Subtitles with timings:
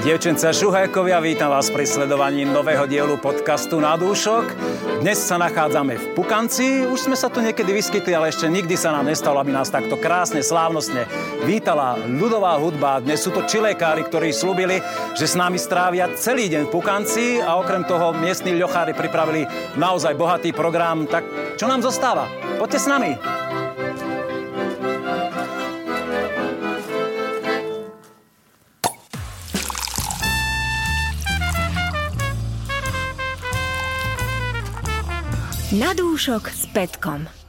[0.00, 4.48] Dievčence a šuhajkovia, vítam vás pri sledovaní nového dielu podcastu Na dúšok.
[5.04, 6.88] Dnes sa nachádzame v Pukanci.
[6.88, 10.00] Už sme sa tu niekedy vyskytli, ale ešte nikdy sa nám nestalo, aby nás takto
[10.00, 11.04] krásne, slávnostne
[11.44, 13.04] vítala ľudová hudba.
[13.04, 14.80] Dnes sú to čilekári, ktorí slúbili,
[15.20, 19.44] že s nami strávia celý deň v Pukanci a okrem toho miestni ľochári pripravili
[19.76, 21.04] naozaj bohatý program.
[21.04, 22.24] Tak čo nám zostáva?
[22.56, 23.49] Poďte s nami.
[35.70, 37.39] Na dúšok s Petkom.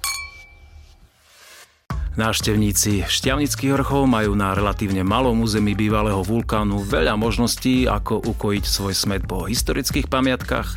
[2.11, 8.91] Návštevníci Šťavnických vrchov majú na relatívne malom území bývalého vulkánu veľa možností, ako ukojiť svoj
[8.91, 10.67] smet po historických pamiatkách.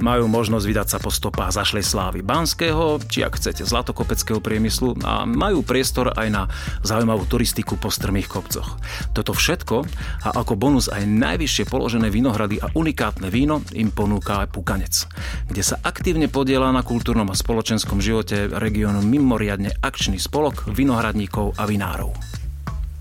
[0.00, 5.28] Majú možnosť vydať sa po stopách zašlej slávy Banského, či ak chcete zlatokopeckého priemyslu a
[5.28, 6.42] majú priestor aj na
[6.80, 8.80] zaujímavú turistiku po strmých kopcoch.
[9.12, 9.84] Toto všetko
[10.24, 15.04] a ako bonus aj najvyššie položené vinohrady a unikátne víno im ponúka aj Pukanec,
[15.52, 21.68] kde sa aktívne podiela na kultúrnom a spoločenskom živote regiónu mimoriadne akčný spolok vinohradníkov a
[21.68, 22.16] vinárov.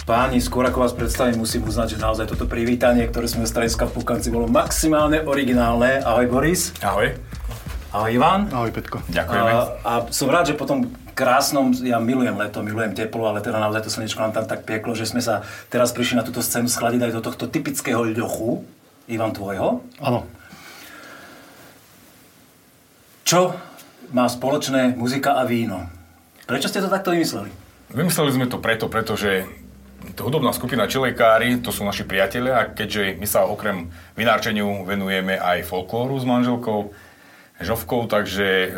[0.04, 3.88] Páni, skôr ako vás predstavím, musím uznať, že naozaj toto privítanie, ktoré sme z Treska
[3.88, 6.04] v Pukanci, bolo maximálne originálne.
[6.04, 6.76] Ahoj Boris.
[6.84, 7.16] Ahoj.
[7.96, 8.52] Ahoj Ivan.
[8.52, 9.00] Ahoj Petko.
[9.08, 9.52] Ďakujeme.
[9.56, 13.88] A, a som rád, že potom krásnom, ja milujem leto, milujem teplo, ale teda naozaj
[13.88, 17.08] to slnečko nám tam tak pieklo, že sme sa teraz prišli na túto scénu schladiť
[17.08, 18.68] aj do tohto typického ľochu.
[19.08, 19.80] Ivan, tvojho?
[20.04, 20.28] Áno.
[23.24, 23.56] Čo
[24.12, 25.88] má spoločné muzika a víno?
[26.48, 27.67] Prečo ste to takto vymysleli?
[27.88, 29.48] Vymysleli sme to preto, pretože
[30.16, 33.88] to hudobná skupina Čelekári, to sú naši priatelia a keďže my sa okrem
[34.20, 36.92] vinárčeniu venujeme aj folklóru s manželkou
[37.58, 38.70] Žovkou, takže e,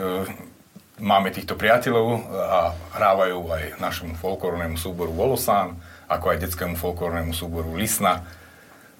[1.03, 5.75] máme týchto priateľov a hrávajú aj našemu folklórnemu súboru Volosán,
[6.07, 8.23] ako aj detskému folklórnemu súboru Lisna.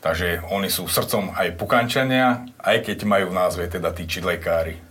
[0.04, 4.89] Takže oni sú srdcom aj pukančania, aj keď majú v názve teda tí čidlekári.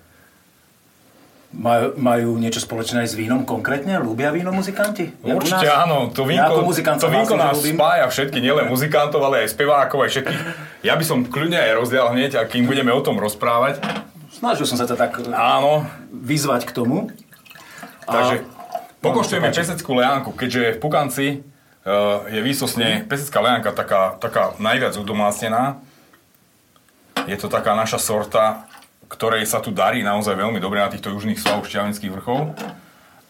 [1.49, 3.97] Majú, majú niečo spoločné s vínom konkrétne?
[3.97, 5.17] Ľúbia víno muzikanti?
[5.25, 7.73] Určite áno, to vínko, ja to vínko nás ľúbim.
[7.73, 10.41] spája všetky, nielen muzikantov, ale aj spevákov, aj všetkých.
[10.85, 13.81] Ja by som kľudne aj rozdial hneď, a kým budeme o tom rozprávať.
[14.29, 15.89] Snažil som sa to tak áno.
[16.13, 17.09] vyzvať k tomu.
[18.05, 18.45] Takže
[19.01, 25.81] pokoštujeme peseckú leánku, keďže v Pukanci uh, je výsosne pesecká leánka taká, taká najviac udomácnená.
[27.25, 28.68] Je to taká naša sorta,
[29.09, 32.53] ktorej sa tu darí naozaj veľmi dobre na týchto južných svaloch šťavnických vrchov.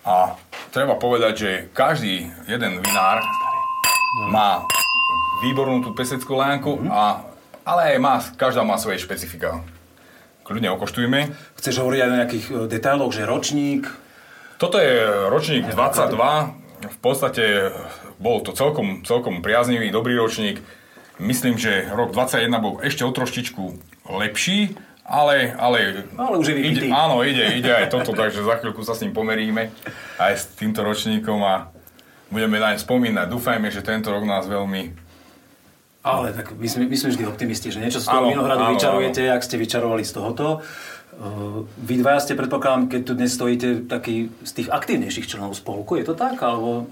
[0.03, 0.35] A
[0.75, 3.23] treba povedať, že každý jeden vinár
[4.31, 4.67] má
[5.47, 7.23] výbornú tú peseckú lánku, a,
[7.63, 9.63] ale aj má, každá má svoje špecifika.
[10.43, 11.31] Kľudne okoštujme.
[11.61, 13.85] Chceš hovoriť aj o nejakých e, detailoch, že ročník?
[14.57, 16.89] Toto je ročník 22.
[16.89, 17.71] V podstate
[18.19, 20.59] bol to celkom, celkom priaznivý, dobrý ročník.
[21.21, 23.77] Myslím, že rok 21 bol ešte o troštičku
[24.09, 24.73] lepší,
[25.09, 28.93] ale, ale, ale už je ide, áno, ide, ide aj toto, takže za chvíľku sa
[28.93, 29.73] s ním pomeríme
[30.21, 31.73] aj s týmto ročníkom a
[32.29, 33.27] budeme naň spomínať.
[33.33, 34.93] Dúfajme, že tento rok nás veľmi...
[36.05, 38.73] Ale tak my sme, my sme vždy optimisti, že niečo z toho áno, vinohradu áno,
[38.77, 39.35] vyčarujete, áno.
[39.41, 40.47] ak ste vyčarovali z tohoto.
[41.19, 45.99] Uh, vy dvaja ste, predpokladám, keď tu dnes stojíte, taký z tých aktívnejších členov spolku,
[45.99, 46.39] je to tak?
[46.39, 46.87] Alebo,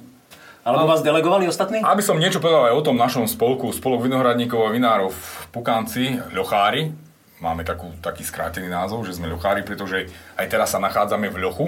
[0.66, 1.84] alebo vás delegovali ostatní?
[1.84, 5.22] Aby som niečo povedal aj o tom našom spolku, spolok vinohradníkov a vinárov v
[5.54, 7.05] Pukanci, Ľochári,
[7.40, 11.66] máme takú, taký skrátený názov, že sme ľochári, pretože aj teraz sa nachádzame v ľochu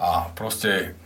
[0.00, 0.98] a proste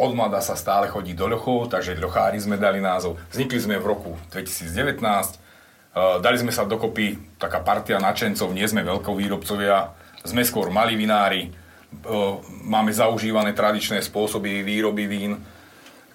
[0.00, 3.20] od mladá sa stále chodí do ľochov, takže ľochári sme dali názov.
[3.28, 8.80] Vznikli sme v roku 2019, uh, dali sme sa dokopy taká partia načencov, nie sme
[8.80, 9.92] veľkovýrobcovia,
[10.24, 15.36] sme skôr malí vinári, uh, máme zaužívané tradičné spôsoby výroby vín,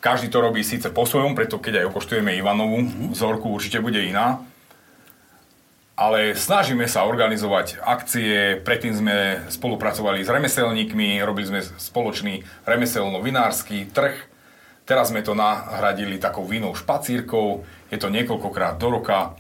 [0.01, 2.77] každý to robí síce po svojom, preto keď aj okoštujeme Ivanovú
[3.13, 4.37] vzorku, určite bude iná,
[5.95, 9.17] ale snažíme sa organizovať akcie, predtým sme
[9.47, 14.16] spolupracovali s remeselníkmi, robili sme spoločný remeselno-vinársky trh,
[14.84, 19.40] teraz sme to nahradili takou vínou špacírkou, je to niekoľkokrát do roka,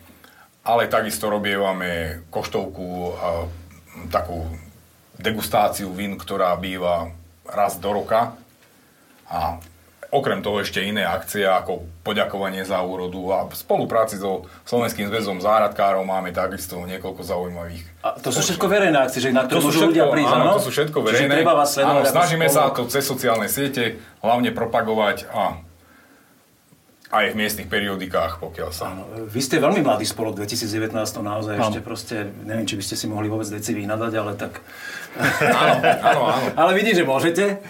[0.63, 3.13] ale takisto robievame koštovku,
[4.09, 4.47] takú
[5.19, 7.11] degustáciu vín, ktorá býva
[7.45, 8.33] raz do roka.
[9.29, 9.59] A
[10.15, 15.43] Okrem toho ešte iné akcie ako poďakovanie za úrodu a v spolupráci so Slovenským zväzom
[15.43, 17.83] záhradkárov máme takisto niekoľko zaujímavých.
[17.99, 20.55] A to sú všetko verejné akcie, že na to môžu ľudia prísť, áno?
[20.55, 21.27] to sú všetko verejné.
[21.27, 25.59] Čiže treba vás áno, snažíme sa to cez sociálne siete hlavne propagovať a
[27.15, 28.91] aj v miestnych periodikách, pokiaľ sa...
[28.91, 29.05] Áno.
[29.29, 31.63] Vy ste veľmi mladý spolok, 2019 to naozaj áno.
[31.69, 34.59] ešte proste, neviem, či by ste si mohli vôbec deci vynadať, ale tak
[35.15, 36.47] Áno, áno, áno.
[36.55, 37.63] Ale vidím, že môžete.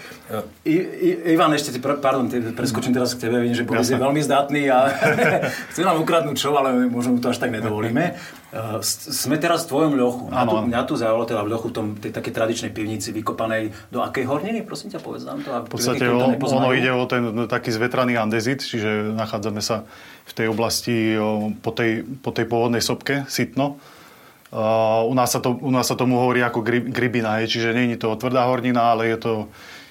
[0.65, 4.01] I, I, Ivan, ešte pr- pardon, te, preskočím teraz k tebe, vidím, že Boris je
[4.01, 4.89] veľmi zdatný a
[5.69, 8.17] chce nám ukradnúť čo, ale možno mu to až tak nedovolíme.
[8.49, 10.23] Uh, sme teraz v tvojom ľochu.
[10.33, 13.93] Mňa tu, mňa tu zaujalo teda v ľochu, v tom, tej takej tradičnej pivnici vykopanej
[13.93, 15.53] do akej horniny, prosím ťa, povedz nám to.
[15.53, 19.85] V podstate o, ono ide o ten taký zvetraný andezit, čiže nachádzame sa
[20.25, 23.77] v tej oblasti o, po, tej, po tej pôvodnej sopke, sitno.
[24.55, 28.07] Uh, u, nás sa to, u nás sa tomu hovorí ako gribina, čiže nie je
[28.07, 29.33] to tvrdá hornina, ale je to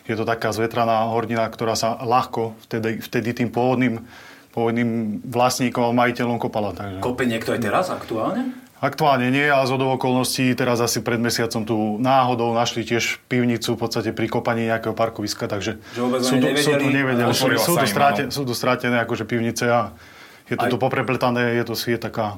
[0.04, 4.04] je to taká zvetraná hornina, ktorá sa ľahko vtedy, vtedy tým pôvodným,
[4.52, 6.76] pôvodným vlastníkom a majiteľom kopala.
[6.76, 7.00] Takže.
[7.00, 8.52] Kope niekto aj teraz aktuálne?
[8.84, 13.80] Aktuálne nie, ale z okolností teraz asi pred mesiacom tu náhodou našli tiež pivnicu v
[13.80, 18.28] podstate pri kopaní nejakého parkoviska, takže sú tu, sú tu nevedeli, sú, sú, tu strátené,
[18.28, 19.96] sú tu strátené akože pivnice a
[20.52, 20.70] je to Aj...
[20.70, 22.36] tu poprepletané, je to je taká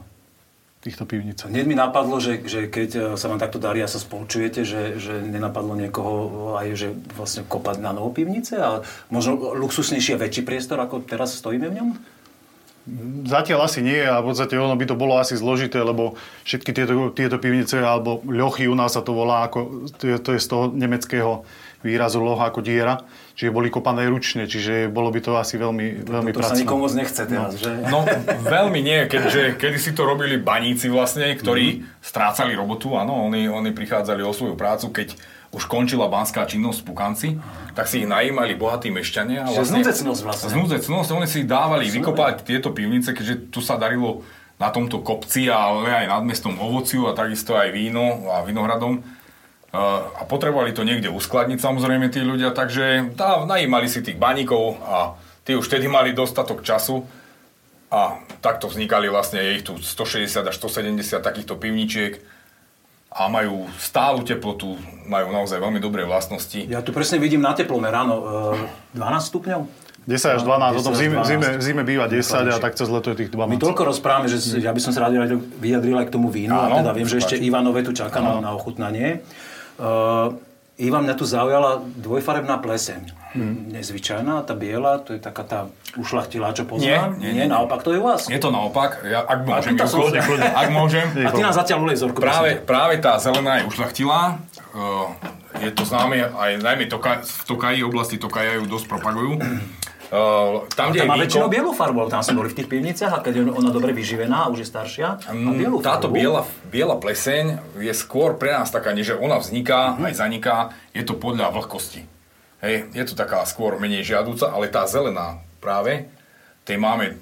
[0.86, 1.42] týchto pivnic.
[1.42, 5.02] Hneď mi napadlo, že, že keď e, sa vám takto darí a sa spolčujete, že,
[5.02, 6.88] že nenapadlo niekoho aj, že
[7.18, 11.76] vlastne kopať na novú pivnice a možno luxusnejší a väčší priestor, ako teraz stojíme v
[11.82, 11.88] ňom?
[13.26, 16.14] Zatiaľ asi nie a v podstate ono by to bolo asi zložité, lebo
[16.46, 20.30] všetky tieto, tieto pivnice alebo ľochy u nás sa to volá, ako, to, je, to
[20.38, 21.42] je z toho nemeckého
[21.82, 23.02] výrazu loha ako diera,
[23.36, 26.88] čiže boli kopané ručne, čiže bolo by to asi veľmi, veľmi to, to sa nikomu
[26.88, 27.60] nechce teraz, no.
[27.60, 27.70] že?
[27.92, 27.98] No,
[28.48, 32.00] veľmi nie, keďže kedy si to robili baníci vlastne, ktorí mm-hmm.
[32.00, 35.12] strácali robotu, áno, oni, oni prichádzali o svoju prácu, keď
[35.52, 37.28] už končila banská činnosť v Pukanci,
[37.76, 39.46] tak si ich najímali bohatí mešťania.
[39.46, 40.48] Vlastne, znúdzecnosť vlastne.
[40.52, 45.92] Znúdzecnosť, oni si dávali vykopať tieto pivnice, keďže tu sa darilo na tomto kopci, ale
[45.92, 49.04] aj nad mestom ovociu a takisto aj víno a vinohradom
[49.76, 55.14] a potrebovali to niekde uskladniť samozrejme tí ľudia, takže tá, najímali si tých baníkov a
[55.44, 57.04] tí už vtedy mali dostatok času
[57.92, 62.18] a takto vznikali vlastne, je ich tu 160 až 170 takýchto pivničiek
[63.16, 64.76] a majú stálu teplotu,
[65.08, 66.68] majú naozaj veľmi dobré vlastnosti.
[66.68, 68.20] Ja tu presne vidím na teplome ráno
[68.92, 69.86] 12 stupňov.
[70.06, 72.22] 10 až 12, potom v zime, zime, zime býva 10
[72.54, 73.50] a tak cez leto je tých 12.
[73.50, 76.78] My toľko rozprávame, že ja by som sa rád vyjadril aj k tomu vínu, a
[76.78, 79.26] teda viem, že ešte Ivanové tu čaká na, na ochutnanie.
[79.76, 80.36] Uh,
[80.76, 83.08] Ivan, mňa tu zaujala dvojfarebná pleseň.
[83.32, 83.68] Hmm.
[83.72, 85.60] Nezvyčajná, tá biela, to je taká tá
[85.96, 87.16] ušlachtilá, čo poznám.
[87.16, 88.28] Nie, nie, nie, naopak to je u vás.
[88.28, 91.06] Je to naopak, ja, ak môžem, ja, kľudne, kľudne, ak môžem.
[91.24, 92.20] A ty nás zatiaľ ulej zorku.
[92.20, 94.40] Práve, práve tá zelená je ušlachtilá.
[94.76, 95.12] Uh,
[95.64, 99.40] je to známe, aj najmä toka, v Tokaji, oblasti Tokaja ju dosť propagujú.
[100.06, 103.18] Uh, tam, kde tam má väčšinou bielu farbu, tam sme boli v tých pivniciach a
[103.26, 106.94] keď je ona dobre vyživená a už je staršia, má mm, bielu Táto biela, biela
[106.94, 110.06] pleseň je skôr pre nás taká, že ona vzniká, mm-hmm.
[110.06, 110.56] aj zaniká,
[110.94, 112.06] je to podľa vlhkosti.
[112.62, 116.06] Hej, je to taká skôr menej žiadúca, ale tá zelená práve,
[116.62, 117.18] tej máme,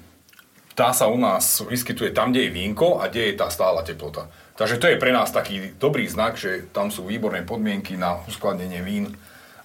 [0.77, 4.29] tá sa u nás vyskytuje tam, kde je vínko a kde je tá stála teplota.
[4.55, 8.79] Takže to je pre nás taký dobrý znak, že tam sú výborné podmienky na uskladnenie
[8.85, 9.17] vín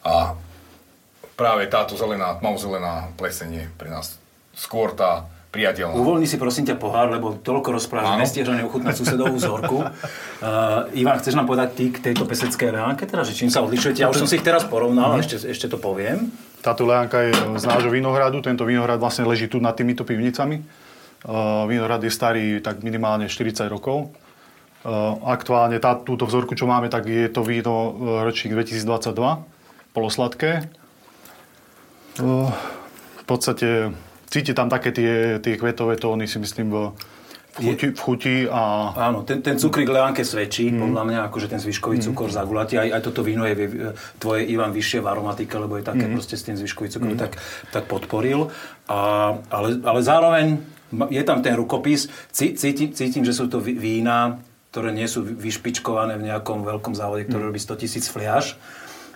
[0.03, 0.35] a
[1.41, 4.21] práve táto zelená, tmavozelená pleseň je pre nás
[4.53, 5.99] skôr tá priateľná.
[5.99, 9.79] Uvoľni si prosím ťa pohár, lebo toľko rozprávaš, nestieš ani ochutnať susedovú vzorku.
[10.41, 14.01] Uh, Ivan, chceš nám povedať ty k tejto peseckej leánke, teda, že čím sa odlišujete?
[14.01, 15.21] Ja už som si ich teraz porovnal, mm-hmm.
[15.21, 16.33] ešte, ešte to poviem.
[16.65, 20.65] Táto leánka je z nášho vinohradu, tento vinohrad vlastne leží tu nad týmito pivnicami.
[21.29, 24.17] Uh, vinohrad je starý tak minimálne 40 rokov.
[24.81, 29.13] Uh, aktuálne tá, túto vzorku, čo máme, tak je to víno uh, ročník 2022,
[29.93, 30.73] polosladké
[32.19, 33.95] v podstate
[34.31, 36.77] cíti tam také tie, tie kvetové tóny, si myslím, v,
[37.51, 38.95] v chuti, v chuti a...
[39.11, 40.79] Áno, ten, ten cukrík Leánke svedčí, mm.
[40.79, 42.05] podľa mňa, akože ten zvyškový mm.
[42.11, 42.79] cukor zagulatí.
[42.79, 43.91] Aj, aj toto víno je
[44.23, 46.15] tvoje, Ivan, vyššie v aromatike, lebo je také mm.
[46.15, 47.21] proste s tým zvyškový cukor, mm.
[47.21, 47.33] tak,
[47.75, 48.55] tak podporil.
[48.87, 50.63] A, ale, ale zároveň
[51.11, 52.07] je tam ten rukopis.
[52.31, 54.39] Cítim, cítim, že sú to vína,
[54.71, 57.49] ktoré nie sú vyšpičkované v nejakom veľkom závode, ktorý mm.
[57.51, 58.55] robí 100 tisíc fliaž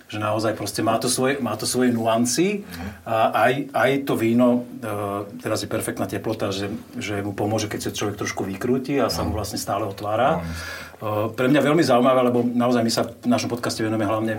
[0.05, 2.61] že naozaj proste má to svoje, má to svoje nuancy
[3.09, 6.69] a aj, aj to víno, uh, teraz je perfektná teplota, že,
[7.01, 10.45] že mu pomôže, keď sa človek trošku vykrúti a sa mu vlastne stále otvára.
[11.01, 14.33] Uh, pre mňa veľmi zaujímavé, lebo naozaj my sa v našom podcaste venujeme hlavne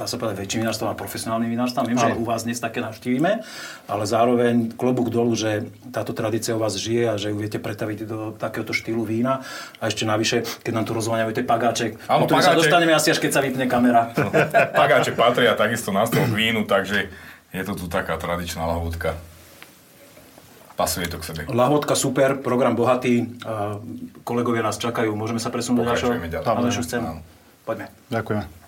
[0.00, 1.84] dá sa povedať, väčším vinárstvom a profesionálnym vinárstvom.
[1.84, 3.44] Viem, že u vás dnes také navštívime,
[3.84, 8.08] ale zároveň klobúk dolu, že táto tradícia u vás žije a že ju viete pretaviť
[8.08, 9.44] do takéhoto štýlu vína.
[9.76, 12.48] A ešte navyše, keď nám tu rozváňajú tie pagáček, Áno, pagáček...
[12.48, 14.08] sa dostaneme asi až keď sa vypne kamera.
[14.16, 14.32] No,
[14.72, 17.12] pagáče patria takisto na stôl vínu, takže
[17.52, 19.20] je to tu taká tradičná lahôdka.
[20.80, 21.40] Pasuje to k sebe.
[21.52, 23.36] Lahodka super, program bohatý,
[24.24, 25.12] kolegovia nás čakajú.
[25.12, 27.20] Môžeme sa presunúť do ďalšieho scénu?
[27.68, 27.92] Poďme.
[28.08, 28.59] Ďakujem.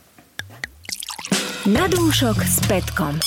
[1.63, 3.23] Na dúšok s Petkom.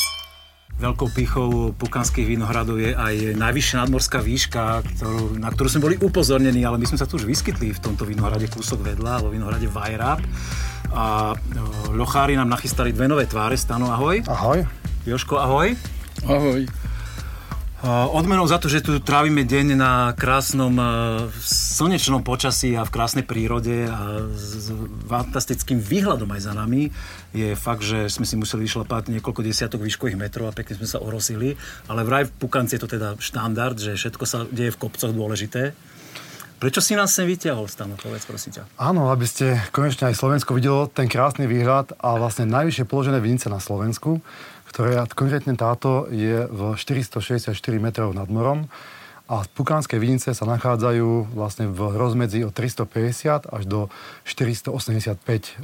[0.75, 6.59] Veľkou pichou pukanských vinohradov je aj najvyššia nadmorská výška, ktorú, na ktorú sme boli upozornení,
[6.67, 10.19] ale my sme sa tu už vyskytli v tomto vinohrade kúsok vedľa, vo vinohrade Vajrab.
[10.91, 11.35] A e,
[11.95, 13.55] ľochári nám nachystali dve nové tváre.
[13.55, 14.27] Stano, ahoj.
[14.27, 14.67] Ahoj.
[15.07, 15.71] Joško, ahoj.
[16.27, 16.67] Ahoj.
[17.85, 20.73] Odmenou za to, že tu trávime deň na krásnom
[21.45, 24.73] slnečnom počasí a v krásnej prírode a s
[25.05, 26.89] fantastickým výhľadom aj za nami,
[27.29, 30.97] je fakt, že sme si museli vyšlapať niekoľko desiatok výškových metrov a pekne sme sa
[30.97, 31.61] orosili.
[31.85, 35.77] Ale vraj v Pukanci je to teda štandard, že všetko sa deje v kopcoch dôležité.
[36.55, 38.81] Prečo si nás sem vyťahol, Stano, povedz prosím ťa.
[38.81, 43.45] Áno, aby ste konečne aj Slovensko videlo ten krásny výhľad a vlastne najvyššie položené vinice
[43.51, 44.25] na Slovensku
[44.75, 48.67] ktoré konkrétne táto je v 464 metrov nad morom
[49.31, 53.87] a pukánske vinice sa nachádzajú vlastne v rozmedzi od 350 až do
[54.27, 55.63] 485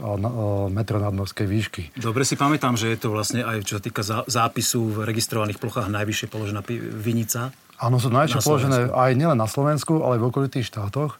[0.72, 1.82] metrov nadmorskej výšky.
[2.00, 5.92] Dobre si pamätám, že je to vlastne aj čo sa týka zápisu v registrovaných plochách
[5.92, 6.64] najvyššie položená
[6.96, 7.52] vinica.
[7.84, 11.20] Áno, sú najvyššie položené aj nielen na Slovensku, ale aj v okolitých štátoch.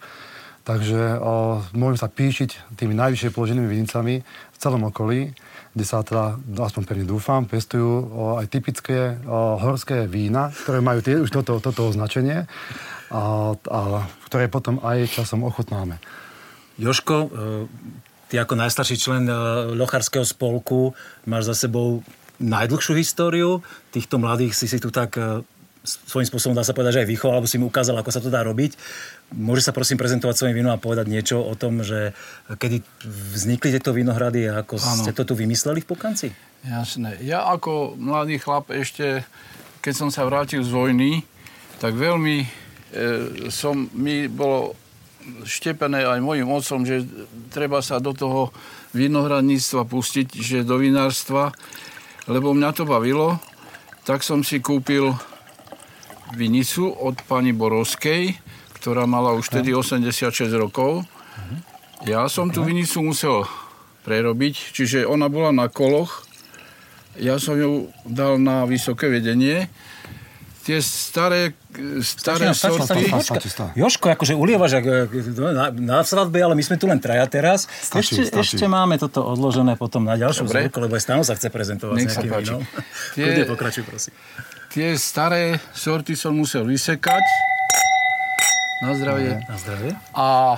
[0.64, 5.34] Takže o, môžem sa píšiť tými najvyššie položenými vinicami v celom okolí
[5.72, 6.36] kde sa teda,
[6.68, 8.12] aspoň pevne dúfam, pestujú
[8.44, 12.44] aj typické horské vína, ktoré majú tie, už toto, toto označenie
[13.12, 13.80] a, a
[14.28, 16.00] ktoré potom aj časom ochutnáme.
[16.80, 17.28] Joško, e,
[18.32, 19.36] ty ako najstarší člen e,
[19.76, 20.96] Locharského spolku
[21.28, 22.04] máš za sebou
[22.42, 23.62] najdlhšiu históriu.
[23.94, 25.44] Týchto mladých si si tu tak e,
[25.82, 28.30] svojím spôsobom dá sa povedať, že aj vychoval, alebo si mi ukázal, ako sa to
[28.30, 28.78] dá robiť.
[29.34, 32.14] Môže sa prosím prezentovať svojim vínom a povedať niečo o tom, že
[32.48, 32.86] kedy
[33.34, 35.02] vznikli tieto vinohrady a ako ano.
[35.02, 36.28] ste to tu vymysleli v Pokanci?
[36.62, 37.18] Jasné.
[37.26, 39.26] Ja ako mladý chlap ešte,
[39.82, 41.26] keď som sa vrátil z vojny,
[41.82, 42.48] tak veľmi e,
[43.50, 44.78] som, mi bolo
[45.42, 47.02] štepené aj mojim otcom, že
[47.50, 48.54] treba sa do toho
[48.94, 51.50] vinohradníctva pustiť, že do vinárstva,
[52.30, 53.42] lebo mňa to bavilo,
[54.06, 55.14] tak som si kúpil
[56.36, 58.40] vinicu od pani Borovskej,
[58.82, 61.06] ktorá mala už vtedy 86 rokov.
[62.02, 63.46] Ja som tú vinicu musel
[64.02, 66.26] prerobiť, čiže ona bola na koloch.
[67.20, 69.70] Ja som ju dal na vysoké vedenie.
[70.62, 71.58] Tie staré,
[72.06, 73.02] staré stačí, sorty...
[73.10, 74.78] Stačí, stačí, Joško, akože ulievaš
[75.42, 77.66] na, na svadbe, ale my sme tu len traja teraz.
[77.66, 78.62] Stačí, ešte, stačí.
[78.62, 82.14] ešte máme toto odložené potom na ďalšiu zvuku, lebo aj stále sa chce prezentovať Nech
[82.14, 82.62] s nejakým vínom.
[83.18, 84.14] Tie, pokračuj, prosím.
[84.72, 87.26] Tie staré sorty som musel vysekať
[88.88, 89.44] na zdravie.
[89.44, 89.92] Na zdravie.
[90.16, 90.56] A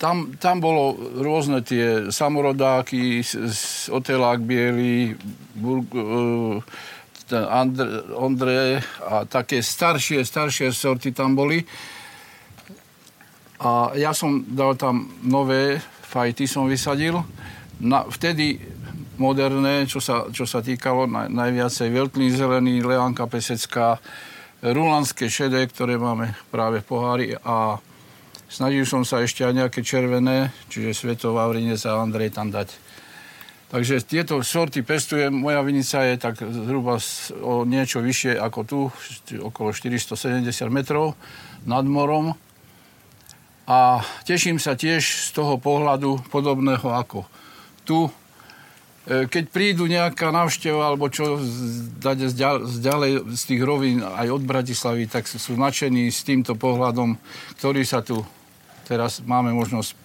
[0.00, 3.20] tam, tam bolo rôzne tie samorodáky,
[3.92, 5.20] otelák biely,
[5.52, 5.88] burg,
[8.20, 11.60] André a také staršie, staršie sorty tam boli.
[13.60, 15.76] A ja som dal tam nové
[16.08, 17.20] fajty, som vysadil.
[17.80, 18.60] Na, vtedy
[19.16, 23.98] moderné, čo sa, čo sa týkalo naj, najviacej veľtlín zelený, leánka pesecká,
[24.64, 27.76] rulanské šedé, ktoré máme práve v pohári a
[28.48, 32.72] snažil som sa ešte aj nejaké červené, čiže Svetov, Vavrinec a Andrej tam dať.
[33.74, 35.34] Takže tieto sorty pestujem.
[35.34, 37.02] Moja vinica je tak zhruba
[37.42, 38.80] o niečo vyššie ako tu,
[39.42, 41.18] okolo 470 metrov
[41.66, 42.38] nad morom.
[43.66, 47.26] A teším sa tiež z toho pohľadu podobného ako
[47.82, 48.06] tu,
[49.04, 51.36] keď prídu nejaká návšteva alebo čo
[52.00, 57.20] dať z ďalej z tých rovín aj od Bratislavy, tak sú nadšení s týmto pohľadom,
[57.60, 58.24] ktorý sa tu
[58.84, 59.96] teraz máme možnosť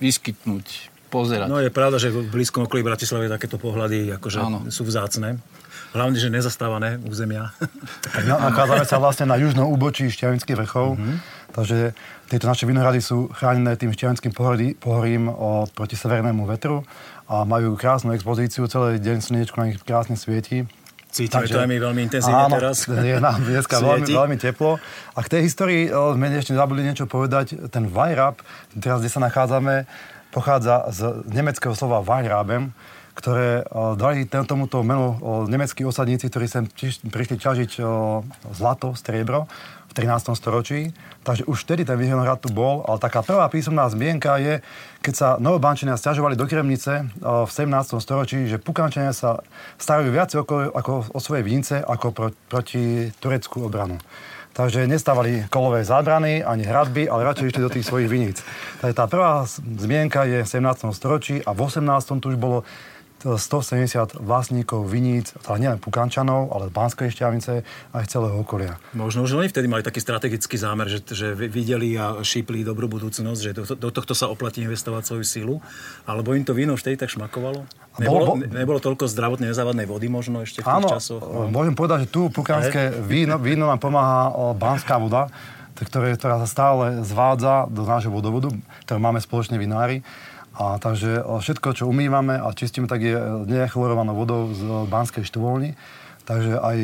[0.00, 0.66] vyskytnúť,
[1.12, 1.48] pozerať.
[1.48, 5.40] No je pravda, že v blízkom okolí Bratislavy takéto pohľady akože sú vzácne.
[5.96, 7.48] Hlavne, že nezastávané územia.
[8.28, 11.16] Nachádzame sa vlastne na južnom úbočí Šťavinských vrchov, mm-hmm.
[11.56, 11.96] takže
[12.28, 14.36] tieto naše vinohrady sú chránené tým Šťavinským
[14.76, 15.32] pohorím
[15.72, 16.84] proti severnému vetru
[17.28, 20.64] a majú krásnu expozíciu, celý deň slnečko na nich krásne svieti.
[21.08, 22.84] Cítime Takže, to aj my veľmi intenzívne áno, teraz.
[23.12, 24.80] je nám dneska veľmi, veľmi teplo.
[25.12, 27.68] A k tej histórii sme ešte zabudli niečo povedať.
[27.68, 28.40] Ten Vajrab,
[28.76, 29.88] teraz kde sa nachádzame,
[30.32, 32.72] pochádza z nemeckého slova Weinraben,
[33.16, 33.64] ktoré
[33.96, 35.16] dali tomuto menu
[35.48, 36.64] nemeckí osadníci, ktorí sem
[37.08, 37.70] prišli ťažiť
[38.56, 39.48] zlato, striebro
[39.98, 40.30] 13.
[40.38, 40.94] storočí.
[41.26, 44.62] Takže už vtedy ten Vyhnohrad tu bol, ale taká prvá písomná zmienka je,
[45.02, 47.98] keď sa Novobančania stiažovali do Kremnice v 17.
[47.98, 49.42] storočí, že Pukančania sa
[49.74, 53.98] starajú viac ako, ako o svoje vince ako pro, proti tureckú obranu.
[54.54, 58.42] Takže nestávali kolové zábrany ani hradby, ale radšej išli do tých svojich viníc.
[58.78, 60.94] Takže tá prvá zmienka je v 17.
[60.94, 62.22] storočí a v 18.
[62.22, 62.62] tu už bolo
[63.18, 68.78] 170 vlastníkov viníc, teda nielen Pukančanov, ale Banskej šťavnice aj celého okolia.
[68.94, 73.40] Možno, že oni vtedy mali taký strategický zámer, že, že videli a šípli dobrú budúcnosť,
[73.42, 75.54] že do, do tohto sa oplatí investovať svoju silu,
[76.06, 77.66] alebo im to víno vtedy tak šmakovalo?
[77.98, 81.18] Nebolo, nebolo toľko zdravotne nezávadnej vody možno ešte v tých áno, časoch?
[81.18, 81.50] No.
[81.50, 85.26] môžem povedať, že tu pukanské víno, víno nám pomáha Banská voda,
[85.74, 88.50] ktoré, ktorá sa stále zvádza do nášho vodovodu,
[88.86, 90.02] ktoré máme spoločne vinári.
[90.58, 93.14] A takže všetko, čo umývame a čistíme, tak je
[93.46, 95.78] nechlorovanou vodou z Banskej štvolny.
[96.26, 96.78] Takže aj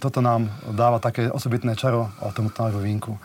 [0.00, 3.20] toto nám dáva také osobitné čaro tomuto nášho vínku.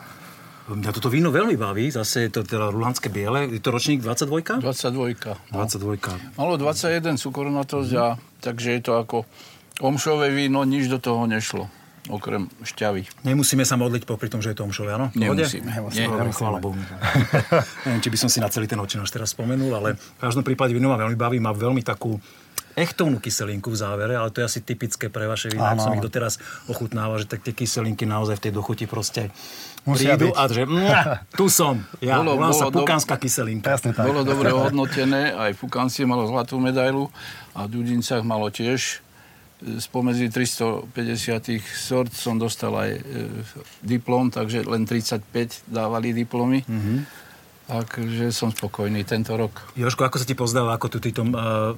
[0.64, 3.48] Mňa toto víno veľmi baví, zase je to teda rulandské biele.
[3.48, 4.60] Je to ročník 22?
[4.60, 5.56] 22.
[5.56, 5.64] No.
[5.64, 6.36] 22.
[6.36, 9.24] Malo 21 cukornatosť a takže je to ako
[9.80, 11.68] omšové víno, nič do toho nešlo
[12.12, 13.24] okrem šťavy.
[13.24, 15.08] Nemusíme sa modliť popri tom, že je to omšové, áno?
[15.16, 15.72] Nemusíme.
[15.72, 16.36] Nie, nemusíme.
[16.36, 16.76] Chvála Bohu.
[17.88, 20.76] Neviem, či by som si na celý ten očinož teraz spomenul, ale v každom prípade
[20.76, 22.20] víno ma veľmi baví, má veľmi takú
[22.74, 25.78] echtovnú kyselinku v závere, ale to je asi typické pre vaše vína.
[25.78, 29.30] Som ich doteraz ochutnával, že tak tie kyselinky naozaj v tej dochuti proste
[29.86, 30.40] Musia prídu byť.
[30.40, 31.00] a že mňa,
[31.38, 31.86] tu som.
[32.02, 33.22] Ja, bolo, bolo sa pukánska do...
[33.22, 33.78] kyselinka.
[33.78, 34.10] Jasne, tak.
[34.10, 37.14] Bolo dobre ohodnotené, aj Pukancie malo zlatú medailu
[37.54, 39.06] a v Dudincach malo tiež
[39.80, 43.02] spomedzi 350 sort som dostal aj e,
[43.80, 46.64] diplom, takže len 35 dávali diplomy.
[46.68, 46.98] Mm-hmm.
[47.64, 49.72] Takže som spokojný tento rok.
[49.80, 51.72] Jožko, ako sa ti pozdáva, ako tu títo uh,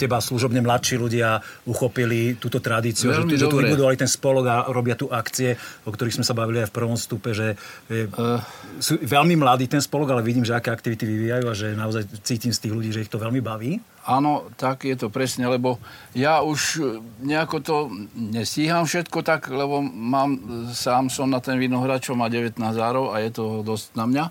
[0.00, 4.56] teba služobne mladší ľudia uchopili túto tradíciu, Veľmi že, že tu vybudovali ten spolok a
[4.72, 7.52] robia tu akcie, o ktorých sme sa bavili aj v prvom stupe, že
[7.92, 8.40] je, uh,
[8.80, 12.56] sú veľmi mladý ten spolok, ale vidím, že aké aktivity vyvíjajú a že naozaj cítim
[12.56, 13.76] z tých ľudí, že ich to veľmi baví.
[14.08, 15.76] Áno, tak je to presne, lebo
[16.16, 16.80] ja už
[17.20, 17.76] nejako to
[18.16, 20.40] nestíham všetko tak, lebo mám,
[20.72, 24.26] sám som na ten vinohrad, čo má 19 zárov a je to dosť na mňa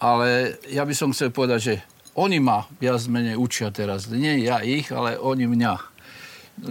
[0.00, 1.74] ale ja by som chcel povedať, že
[2.16, 4.08] oni ma viac menej učia teraz.
[4.10, 5.74] Nie ja ich, ale oni mňa.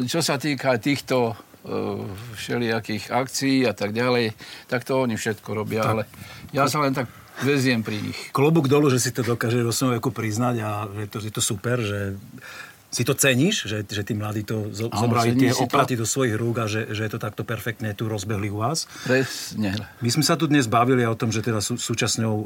[0.05, 2.03] Čo sa týka týchto uh,
[2.35, 4.35] všelijakých akcií a tak ďalej,
[4.67, 5.89] tak to oni všetko robia, tak.
[5.89, 6.03] ale
[6.51, 7.07] ja sa len tak
[7.45, 8.19] veziem pri nich.
[8.35, 11.41] Klobúk dolu, že si to dokáže vo svojom veku priznať a že to, je to
[11.41, 12.19] super, že
[12.89, 16.03] si to ceníš, že, že tí mladí to zo, Áno, zobrali tie opraty to...
[16.03, 18.89] do svojich rúk a že, že je to takto perfektne tu rozbehli u vás?
[19.05, 19.77] Presne.
[20.01, 22.43] My sme sa tu dnes bavili o tom, že teda sú, súčasňou o,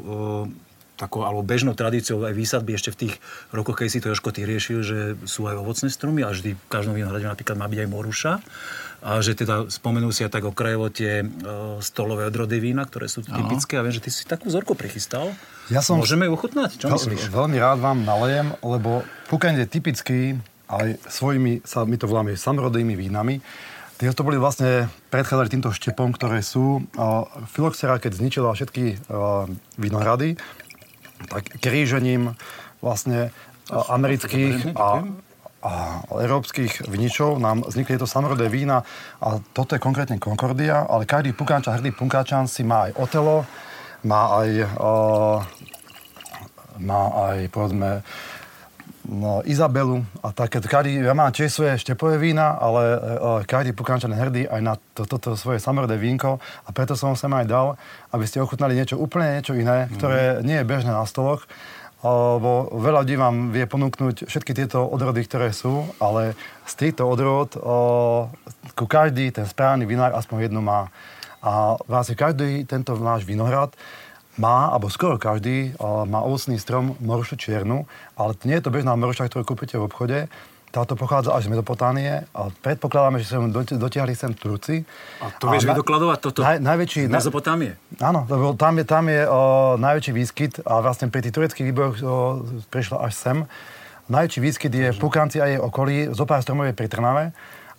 [0.94, 3.14] takou, alebo bežnou tradíciou aj výsadby ešte v tých
[3.50, 6.66] rokoch, keď si to Jožko ty riešil, že sú aj ovocné stromy a vždy v
[6.70, 8.32] každom vinohrade napríklad má byť aj moruša.
[9.04, 13.20] A že teda spomenul si aj tak okrajovo tie uh, stolové odrody vína, ktoré sú
[13.28, 13.36] Aha.
[13.36, 13.76] typické.
[13.76, 15.28] A viem, že ty si takú vzorku prichystal.
[15.68, 16.00] Ja som...
[16.00, 16.80] Môžeme ju ochutnať?
[16.80, 17.28] Čo myslíš?
[17.28, 20.40] Veľmi rád vám nalejem, lebo Pukend je typický,
[20.72, 23.44] ale svojimi, sa my to voláme, samorodými vínami.
[23.94, 26.82] Tie to boli vlastne predchádzali týmto štepom, ktoré sú.
[26.96, 30.34] Uh, Filoxera, keď zničila všetky uh, vinohrady,
[31.28, 32.36] tak krížením
[32.84, 33.32] vlastne
[33.72, 35.00] amerických a,
[35.64, 35.72] a
[36.04, 38.84] európskych viničov nám vznikli tieto samorodé vína.
[39.24, 43.48] A toto je konkrétne Concordia, ale každý pukáčan, hrdý pukáčan si má aj Otelo,
[44.04, 45.40] má aj, uh,
[46.76, 48.04] má aj povedzme
[49.08, 50.60] no, Izabelu a také.
[50.60, 52.98] Každý, ja mám tiež svoje štepové vína, ale uh,
[53.44, 57.28] každý pukančan je hrdý aj na to, toto svoje samorodé vínko a preto som sa
[57.28, 57.76] aj dal,
[58.12, 59.90] aby ste ochutnali niečo úplne niečo iné, mm.
[59.96, 61.44] ktoré nie je bežné na stoloch,
[62.04, 66.36] lebo veľa ľudí vám vie ponúknuť všetky tieto odrody, ktoré sú, ale
[66.68, 68.28] z týchto odrod uh,
[68.76, 70.92] ku každý ten správny vinár aspoň jednu má.
[71.44, 73.76] A vlastne každý tento náš vinohrad
[74.34, 77.86] má, alebo skoro každý, má ovocný strom morušu čiernu,
[78.18, 80.18] ale nie je to bežná moruša, ktorú kúpite v obchode.
[80.74, 84.82] Táto pochádza až z Mezopotánie a predpokladáme, že sem dotiahli sem Turci.
[85.22, 86.42] A to vieš vydokladovať toto?
[86.42, 87.78] Naj, najväčší, Mezopotámie?
[88.02, 91.96] Áno, lebo tam je, tam je o, najväčší výskyt a vlastne pri tých tureckých výbojoch
[92.74, 93.36] prišlo až sem.
[94.10, 97.30] Najväčší výskyt je v Pukanci a jej okolí, zo pár stromov je pri Trnave.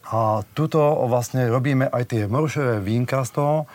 [0.08, 0.80] A tuto
[1.12, 3.68] vlastne robíme aj tie morušové vínka z toho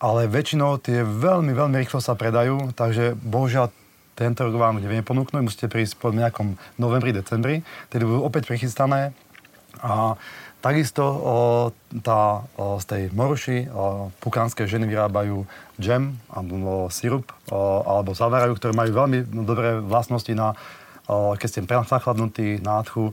[0.00, 3.72] ale väčšinou tie veľmi, veľmi rýchlo sa predajú, takže bohužiaľ
[4.16, 7.60] tento rok vám neviem ponúknuť, musíte prísť po nejakom novembri, decembri,
[7.92, 9.12] tedy budú opäť prichystané.
[9.84, 10.16] A
[10.64, 11.36] takisto o,
[12.00, 15.44] tá, o, z tej moruši o, pukánske ženy vyrábajú
[15.76, 20.56] džem alebo sirup, o, alebo zavárajú, ktoré majú veľmi dobré vlastnosti na,
[21.04, 23.12] o, keď ste prenachladnutí, nádchu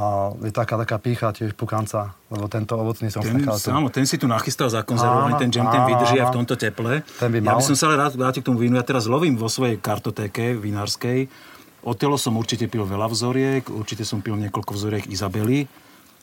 [0.00, 3.60] a je taká, taká pícha tiež pukanca, lebo tento ovocný som ten, nechal.
[3.68, 7.04] Áno, ten si tu nachystal zakonzervovaný, ten džem, ten vydrží aj v tomto teple.
[7.20, 7.52] Ten by mal.
[7.52, 8.80] Ja by som sa ale rád vrátil k tomu vínu.
[8.80, 11.28] Ja teraz lovím vo svojej kartotéke vinárskej.
[12.00, 15.68] telo som určite pil veľa vzoriek, určite som pil niekoľko vzoriek Izabely,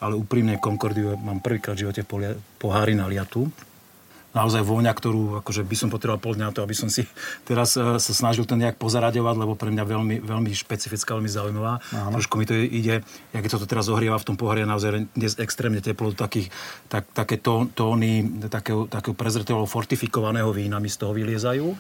[0.02, 2.02] ale úprimne Concordiu mám prvýkrát v živote
[2.58, 3.46] pohári na liatu.
[4.38, 7.10] Naozaj vôňa, ktorú akože by som potreboval pol dňa to, aby som si
[7.50, 11.82] teraz uh, sa snažil to nejak pozaraďovať, lebo pre mňa veľmi, veľmi špecifická, veľmi zaujímavá.
[11.90, 12.22] Áno.
[12.22, 13.02] Trošku mi to ide,
[13.34, 16.54] jak je to teraz zohrieva v tom pohore, naozaj dnes extrémne teplo, takých,
[16.86, 21.74] tak, také tó, tóny takého, takého prezretého fortifikovaného vína mi z toho vyliezajú.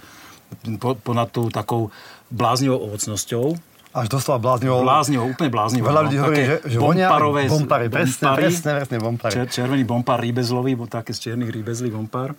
[0.80, 1.91] Po, ponad tú takou
[2.32, 3.66] bláznivou ovocnosťou
[3.97, 4.86] až doslova bláznivo.
[4.86, 5.89] Bláznivo, úplne bláznivo.
[5.89, 7.10] Veľa ľudí no, hovorí, že, že vonia
[7.49, 9.33] bompary, presne, presne, presne, bompary.
[9.33, 12.38] Čer, červený bompár rýbezlový, bo také z černých rýbezlý bompár.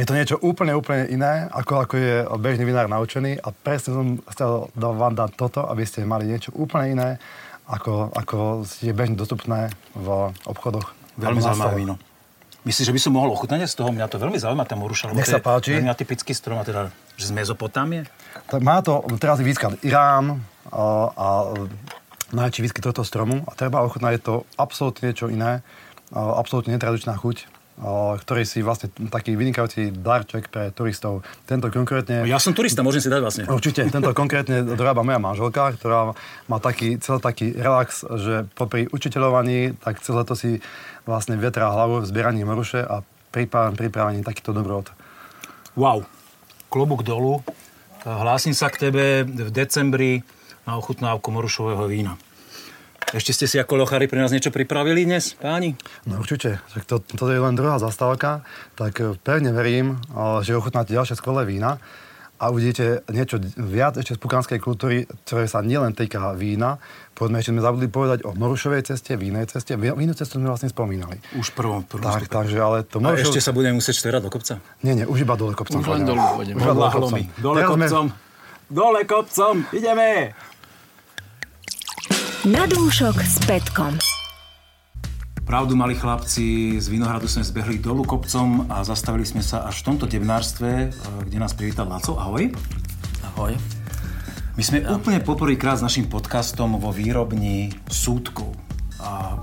[0.00, 4.06] Je to niečo úplne, úplne iné, ako, ako je bežný vinár naučený a presne som
[4.32, 7.08] chcel vám dať toto, aby ste mali niečo úplne iné,
[7.68, 10.96] ako, ako je bežne dostupné v obchodoch.
[11.20, 11.94] Veľmi zaujímavé víno.
[12.60, 13.88] Myslíš, že by som mohol ochutnať z toho?
[13.88, 15.16] Mňa to veľmi zaujíma, tá moruša.
[15.16, 15.80] Nech sa páči.
[15.80, 18.04] Veľmi atypický strom, a teda, že z Mezopotámie.
[18.52, 19.48] Tak má to, teraz je
[19.80, 21.26] Irán, a, a
[22.30, 25.66] najväčší výskyt tohto stromu a treba ochutnať, je to absolútne niečo iné,
[26.14, 27.46] absolútne netradičná chuť,
[28.20, 31.24] ktorý si vlastne taký vynikajúci darček pre turistov.
[31.48, 32.28] Tento konkrétne...
[32.28, 33.42] Ja som turista, môžem si dať vlastne.
[33.48, 36.12] Určite, tento konkrétne dorába moja manželka, ktorá
[36.44, 40.60] má taký, celý taký relax, že popri učiteľovaní, tak celé to si
[41.08, 43.00] vlastne vetrá hlavu v zbieraní moruše a
[43.32, 44.92] pripravení takýto dobrot.
[45.72, 46.04] Wow,
[46.68, 47.40] klobúk dolu.
[48.04, 50.20] Hlásim sa k tebe v decembri
[50.68, 52.20] na ochutnávku morušového vína.
[53.10, 55.74] Ešte ste si ako lochári pre nás niečo pripravili dnes, páni?
[56.06, 58.46] No určite, tak to, to je len druhá zastávka,
[58.78, 59.98] tak pevne verím,
[60.46, 61.82] že ochutnáte ďalšie skvelé vína
[62.38, 66.78] a uvidíte niečo viac ešte z pukánskej kultúry, ktoré sa nielen týka vína.
[67.12, 69.74] Poďme ešte sme zabudli povedať o Morušovej ceste, vínej ceste.
[69.76, 71.18] Vínu cestu sme vlastne spomínali.
[71.36, 73.26] Už prvom, prvom tak, takže, ale to Morušov...
[73.26, 74.56] A ešte sa budeme musieť šterať do kopca?
[74.86, 75.82] Nie, nie, už iba dole kopcom.
[75.82, 76.56] Už len dole pôjdeme.
[76.56, 77.20] Už dole kopcom.
[77.42, 78.06] Dole kopcom.
[78.70, 79.66] Dole kopcom.
[79.74, 80.30] Ideme.
[82.46, 83.98] Na dúšok s Petkom.
[85.42, 89.86] Pravdu mali chlapci, z Vinohradu sme zbehli dolu kopcom a zastavili sme sa až v
[89.90, 90.88] tomto debnárstve, e,
[91.26, 92.14] kde nás privítal Laco.
[92.14, 92.54] Ahoj.
[93.34, 93.58] Ahoj.
[94.54, 94.94] My sme ja.
[94.94, 98.54] úplne poprvýkrát s našim podcastom vo výrobni súdkov.
[99.02, 99.34] A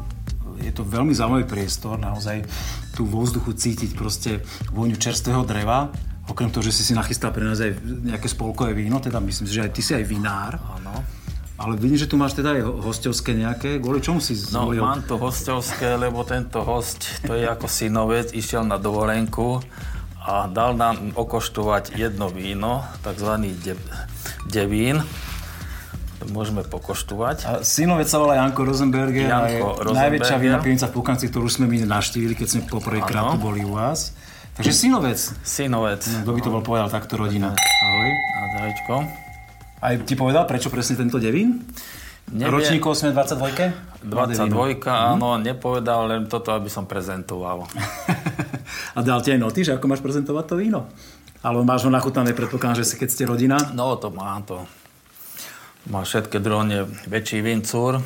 [0.63, 2.47] je to veľmi zaujímavý priestor, naozaj
[2.95, 4.39] tu vo vzduchu cítiť proste
[4.71, 5.91] vôňu čerstvého dreva.
[6.27, 9.53] Okrem toho, že si si nachystal pre nás aj nejaké spolkové víno, teda myslím si,
[9.55, 10.59] že aj ty si aj vinár.
[10.59, 10.99] Áno.
[11.57, 13.81] Ale vidím, že tu máš teda aj hostovské nejaké.
[13.81, 14.83] Kvôli čomu si no, zvolil?
[14.83, 19.65] No, mám to hostovské, lebo tento host, to je ako synovec, išiel na dovolenku
[20.21, 23.79] a dal nám okoštovať jedno víno, takzvaný de-
[24.45, 25.01] devín.
[26.17, 27.37] To môžeme pokoštovať.
[27.47, 30.01] A synovec sa volá Janko Rosenberger Janko a je Rosenberger.
[30.01, 34.16] najväčšia vína v Pukanci, ktorú sme my navštívili, keď sme poprvýkrát tu boli u vás.
[34.57, 35.19] Takže synovec.
[35.45, 36.01] Synovec.
[36.01, 37.53] No, kto by to bol povedal takto rodina?
[37.53, 38.09] Ahoj.
[38.41, 38.95] Ahojčko.
[39.85, 41.61] Aj ti povedal, prečo presne tento devín?
[42.33, 42.49] Nevie...
[42.49, 44.01] Ročníkov sme 22?
[44.01, 47.69] 22, áno, nepovedal, len toto, aby som prezentoval.
[48.97, 50.89] a dal ti aj noty, že ako máš prezentovať to víno?
[51.45, 53.61] Ale máš ho nachutnané, predpokladám, že si keď ste rodina?
[53.77, 54.65] No, to má to.
[55.87, 58.01] Má všetké drone väčší vincúr.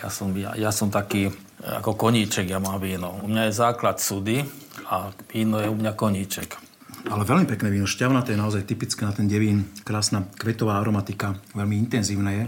[0.00, 1.28] Ja som, ja, ja som taký
[1.60, 3.20] ako koníček, ja mám víno.
[3.20, 4.61] U mňa je základ sudy
[4.92, 6.60] a víno je u mňa koníček.
[7.08, 9.72] Ale veľmi pekné víno, šťavnaté, naozaj typické na ten devín.
[9.82, 12.44] Krásna kvetová aromatika, veľmi intenzívne je.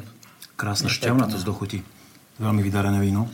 [0.55, 1.81] Krásna šťavnatosť do chuti.
[2.39, 3.27] Veľmi vydarené víno.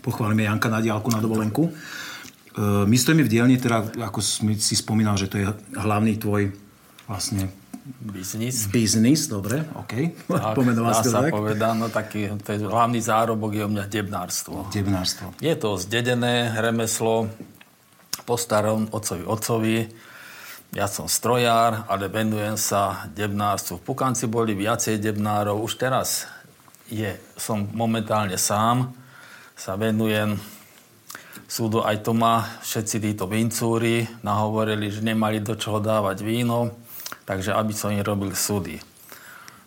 [0.00, 1.68] Pochválime Janka na diálku na dovolenku.
[1.68, 1.72] E,
[2.86, 6.54] my stojíme v dielni, teda ako si spomínal, že to je hlavný tvoj
[7.10, 7.50] vlastne
[7.88, 8.68] Biznis.
[8.68, 10.12] Biznis, dobre, OK.
[10.28, 11.32] Tak, dá sa tak.
[11.32, 14.68] povedať, no taký, to je hlavný zárobok je u mňa debnárstvo.
[14.68, 15.32] Debnárstvo.
[15.40, 17.32] Je to zdedené remeslo
[18.28, 19.76] po starom otcovi otcovi
[20.76, 23.80] ja som strojár, ale venujem sa debnárstvu.
[23.80, 25.64] V Pukanci boli viacej debnárov.
[25.64, 26.28] Už teraz
[26.92, 28.92] je, som momentálne sám.
[29.56, 30.36] Sa venujem
[31.48, 36.76] súdu aj to ma všetci títo vincúri nahovorili, že nemali do čoho dávať víno,
[37.24, 38.76] takže aby som im robil súdy.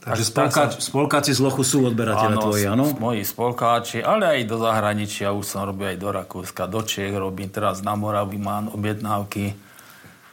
[0.02, 2.90] Takže spolkáč, spolkáči z lochu sú odberateľe tvoji, áno?
[2.98, 7.54] moji spolkáči, ale aj do zahraničia, už som robil aj do Rakúska, do Čiech, robím
[7.54, 9.54] teraz na Moravi, mám objednávky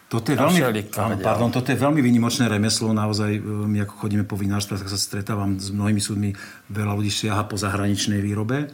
[0.08, 2.96] toto je, veľmi, áno, pardon, toto je veľmi výnimočné remeslo.
[2.96, 6.32] Naozaj, e, my ako chodíme po vinárstve, tak sa stretávam s mnohými súdmi.
[6.72, 8.72] Veľa ľudí siaha po zahraničnej výrobe.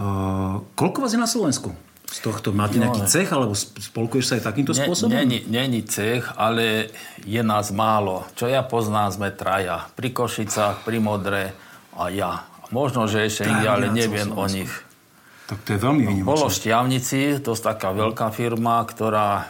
[0.00, 1.70] Uh, koľko vás je na Slovensku?
[2.10, 5.14] Z tohto máte no, nejaký cech, alebo spolkuješ sa aj takýmto ne, spôsobom?
[5.46, 6.90] Není, cech, ale
[7.22, 8.26] je nás málo.
[8.34, 9.86] Čo ja poznám, sme traja.
[9.94, 11.54] Pri Košicách, pri Modre
[11.94, 12.50] a ja.
[12.74, 14.70] Možno, že ešte inde, ale neviem o nich.
[15.46, 16.26] Tak to je veľmi výnimočné.
[16.26, 19.46] No, bolo v Šťavnici, to je taká veľká firma, ktorá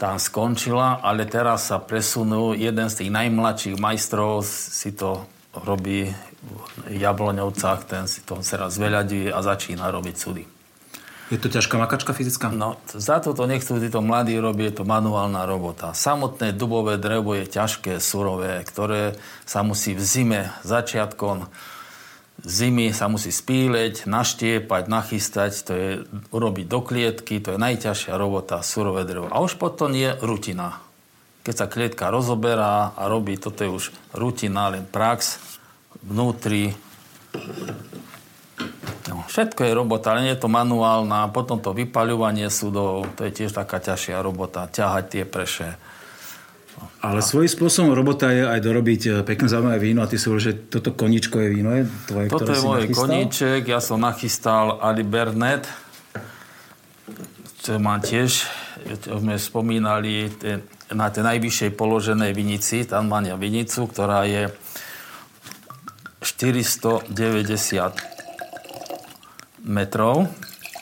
[0.00, 2.56] tam skončila, ale teraz sa presunú.
[2.56, 6.08] Jeden z tých najmladších majstrov si to robí
[6.88, 10.59] v Jabloňovcách, ten si to teraz zveľadí a začína robiť súdy.
[11.30, 12.50] Je to ťažká makačka fyzická?
[12.50, 15.94] No, za to nechcú títo mladí robiť, je to manuálna robota.
[15.94, 19.14] Samotné dubové drevo je ťažké, surové, ktoré
[19.46, 21.46] sa musí v zime, začiatkom
[22.44, 25.88] zimy sa musí spíleť, naštiepať, nachystať, to je
[26.32, 29.28] urobiť do klietky, to je najťažšia robota, surové drevo.
[29.28, 30.80] A už potom je rutina.
[31.44, 35.40] Keď sa klietka rozoberá a robí, toto je už rutina, len prax,
[36.04, 36.76] vnútri.
[39.08, 41.32] No, všetko je robota, ale nie je to manuálna.
[41.34, 44.70] Potom to vypaľovanie súdov, to je tiež taká ťažšia robota.
[44.70, 45.74] Ťahať tie preše.
[47.00, 50.52] Ale svojím spôsobom robota je aj dorobiť eh, pekné zaujímavé víno a ty si hovoril,
[50.52, 53.00] že toto koníčko je víno, je tvoje, Toto je môj nachystal?
[53.04, 55.68] koníček, ja som nachystal Ali Bernet,
[57.60, 58.48] čo má tiež,
[59.04, 60.32] čo sme spomínali,
[60.90, 64.48] na tej najvyššej položenej vinici, tam má vinicu, ktorá je
[66.20, 68.09] 490
[69.64, 70.28] metrov.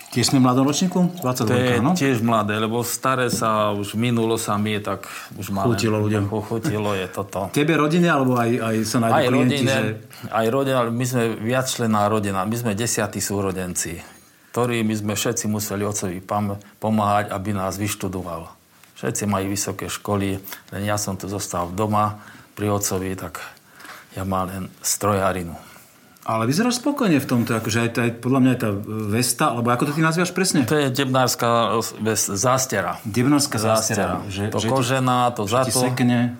[0.09, 1.21] Tiež sme v mladom ročníku?
[1.21, 1.93] 22, To je no?
[1.93, 5.05] tiež mladé, lebo staré sa už minulo sa mi, tak
[5.37, 5.77] už malé.
[5.77, 6.33] Chutilo ľuďom.
[6.33, 7.51] Chutilo je toto.
[7.57, 9.85] Tebe rodine, alebo aj, aj sa nájdú Aj klienti, rodine, že...
[10.33, 12.41] aj rodina, ale my sme viacčlená rodina.
[12.49, 14.01] My sme desiatí súrodenci,
[14.57, 18.49] ktorí my sme všetci museli otcovi pam- pomáhať, aby nás vyštudoval.
[18.97, 20.41] Všetci majú vysoké školy,
[20.73, 22.17] len ja som tu zostal doma
[22.57, 23.45] pri otcovi, tak
[24.17, 25.53] ja mám len strojárinu.
[26.29, 28.71] Ale vyzeráš spokojne v tomto, akože aj, aj podľa mňa aj tá
[29.09, 30.69] Vesta, alebo ako to ty nazývaš presne?
[30.69, 31.81] To je debnárska
[32.37, 33.01] zástera.
[33.09, 34.21] Debnárska zástera.
[34.29, 35.73] Že, to že kožená, to za to...
[35.73, 36.37] sekne.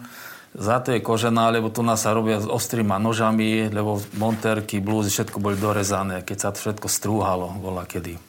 [0.53, 5.09] Za to je kožená, lebo tu nás sa robia s ostrýma nožami, lebo monterky, blúzy,
[5.09, 8.21] všetko boli dorezané, keď sa to všetko strúhalo, bola kedy.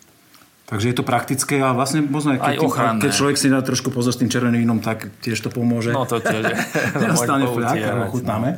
[0.71, 3.01] Takže je to praktické a vlastne možno aj keď, Aj ochranné.
[3.03, 5.91] keď človek si dá trošku pozor s tým červeným vínom, tak tiež to pomôže.
[5.91, 6.55] No to tiež
[7.17, 8.49] Môj fľak, poutierať, ale ochutnáme.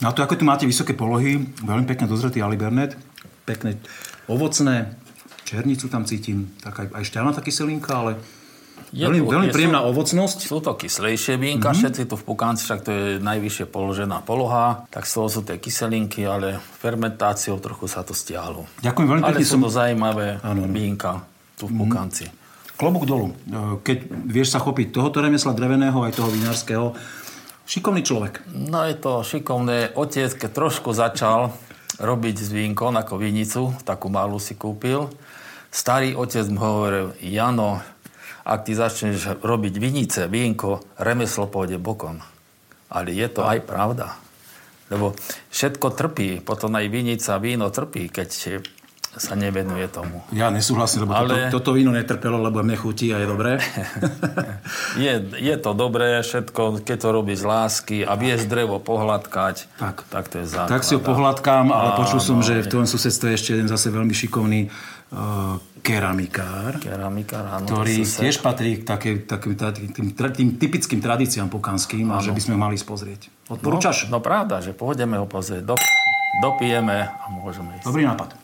[0.00, 2.96] Na to, ako tu máte vysoké polohy, veľmi pekne dozretý Alibernet,
[3.44, 3.76] pekné
[4.26, 4.96] ovocné,
[5.42, 8.12] černicu tam cítim, tak aj, aj šťavnatá kyselinka, ale
[8.90, 10.38] Je veľmi, tu- veľmi je- príjemná sú- ovocnosť.
[10.42, 11.80] Sú to kyslejšie vínka, mm-hmm.
[11.84, 15.58] všetci tu v Pukánci, však to je najvyššie položená poloha, tak z toho sú tie
[15.58, 18.64] kyselinky, ale fermentáciou trochu sa to stiahlo.
[18.80, 19.44] Ďakujem veľmi Ale pekne.
[19.44, 19.62] sú Som...
[19.62, 20.64] to zaujímavé áno.
[20.66, 21.22] vínka
[21.54, 22.24] tu v Pukánci.
[22.72, 23.28] Klobúk dolu.
[23.28, 23.34] E,
[23.78, 26.96] Keď vieš sa chopiť tohoto remesla dreveného aj toho vinárskeho,
[27.70, 28.42] šikovný človek.
[28.50, 29.94] No je to šikovné.
[29.94, 31.54] Otec, keď trošku začal
[32.02, 35.06] robiť s vínkom ako vinicu, takú malú si kúpil,
[35.70, 37.78] starý otec mu hovoril, Jano,
[38.42, 42.18] ak ty začneš robiť vinice, vínko, remeslo pôjde bokom.
[42.90, 44.18] Ale je to aj pravda.
[44.90, 45.14] Lebo
[45.54, 48.28] všetko trpí, potom aj vinica, víno trpí, keď
[49.18, 50.22] sa nevenuje tomu.
[50.30, 53.58] Ja nesúhlasím, lebo Ale- toto, toto víno netrpelo, lebo mne chutí a je dobré.
[54.98, 59.96] Je, je to dobré všetko, keď to robí z lásky a vieš drevo pohľadkať, Tak.
[60.10, 60.70] tak to je základ.
[60.70, 63.90] Tak si ho pohľadkám, ale počul som, že v tvojom susedstve je ešte jeden zase
[63.90, 67.66] veľmi šikovný uh, keramikár, Keramika, áno.
[67.66, 72.52] ktorý tiež patrí k takej, takým, tým, tým typickým tradíciám pukanským a že by sme
[72.56, 73.30] ho mali spozrieť.
[73.48, 74.10] Odporúčaš?
[74.10, 75.74] No pravda, že pôjdeme ho pozrieť, do,
[76.42, 77.86] dopijeme a môžeme ísť.
[77.86, 78.39] Dobrý nápad.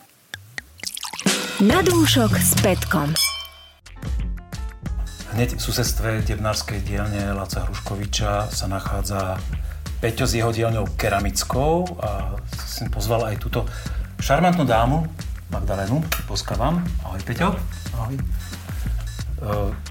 [1.57, 3.17] Na dúšok s Petkom.
[5.33, 9.41] Hneď v susedstve Debnárskej dielne Laca Hruškoviča sa nachádza
[9.97, 13.65] Peťo s jeho dielňou keramickou a som pozval aj túto
[14.21, 15.09] šarmantnú dámu,
[15.49, 16.85] Magdalénu, poskávam.
[17.01, 17.49] Ahoj Peťo.
[17.97, 18.13] Ahoj.
[18.13, 18.23] E,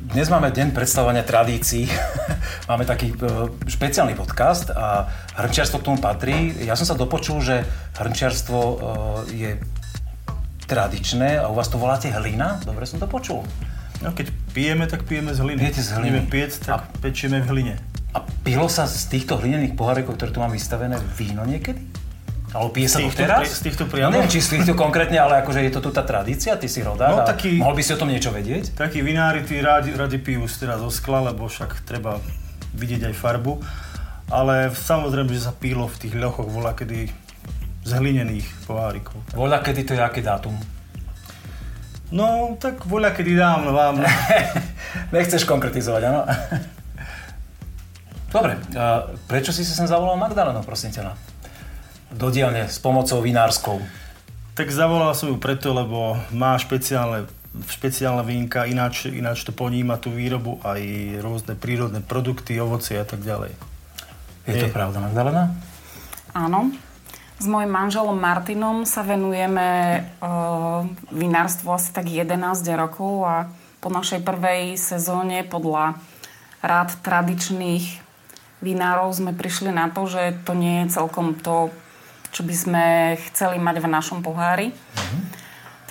[0.07, 1.90] Dnes máme deň predstavovania tradícií.
[2.70, 5.11] máme taký e, špeciálny podcast a
[5.42, 6.62] hrnčiarstvo k tomu patrí.
[6.62, 7.66] Ja som sa dopočul, že
[7.98, 8.76] hrnčiarstvo e,
[9.35, 9.50] je
[10.66, 12.59] tradičné a u vás to voláte hlina.
[12.62, 13.46] Dobre som to počul.
[14.05, 15.59] No keď pijeme, tak pijeme z hliny.
[15.62, 16.09] Pijete z hliny.
[16.20, 17.74] Ideme piec, tak pečieme v hline.
[18.12, 21.81] A pilo sa z týchto hlinených pohárekov, ktoré tu mám vystavené, víno niekedy?
[22.57, 23.52] Alebo pije sa to teraz?
[23.52, 24.16] z týchto priamo?
[24.16, 27.12] neviem, či z týchto konkrétne, ale akože je to tu tá tradícia, ty si rodák
[27.12, 28.72] No, a taký- mohol by si o tom niečo vedieť?
[28.72, 32.16] Takí vinári tí radi, radi pijú teda zo skla, lebo však treba
[32.72, 33.61] vidieť aj farbu.
[34.26, 37.12] Ale samozrejme, že sa pílo v tých ľochoch voľa kedy
[37.87, 39.14] z hlinených pohárikov.
[39.33, 40.57] Voľa, kedy to je, aký dátum?
[42.09, 44.01] No, tak voľa kedy dám vám.
[45.14, 46.20] Nechceš konkretizovať, áno?
[48.27, 51.03] Dobre, a prečo si sa sem zavolal Magdalenu, prosím ťa?
[51.05, 51.16] na-
[52.09, 53.81] Do dielne s pomocou vinárskou.
[54.55, 57.25] tak zavolal som ju preto, lebo má špeciálne,
[57.66, 60.81] špeciálne vínka, ináč, ináč to poníma tú výrobu aj
[61.20, 63.53] rôzne prírodné produkty, ovocie a tak ďalej.
[64.44, 64.72] Je to Je.
[64.72, 65.53] pravda, Magdalena?
[66.33, 66.72] Áno.
[67.37, 72.33] S mojim manželom Martinom sa venujeme uh, vinárstvu asi tak 11
[72.81, 73.53] rokov a
[73.85, 76.01] po našej prvej sezóne podľa
[76.64, 78.01] rád tradičných
[78.64, 81.68] vinárov sme prišli na to, že to nie je celkom to,
[82.33, 82.85] čo by sme
[83.29, 84.72] chceli mať v našom pohári.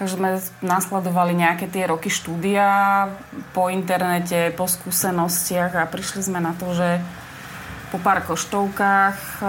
[0.02, 3.06] Takže sme nasledovali nejaké tie roky štúdia
[3.54, 7.00] po internete, po skúsenostiach a prišli sme na to, že
[7.94, 9.46] po pár koštovkách,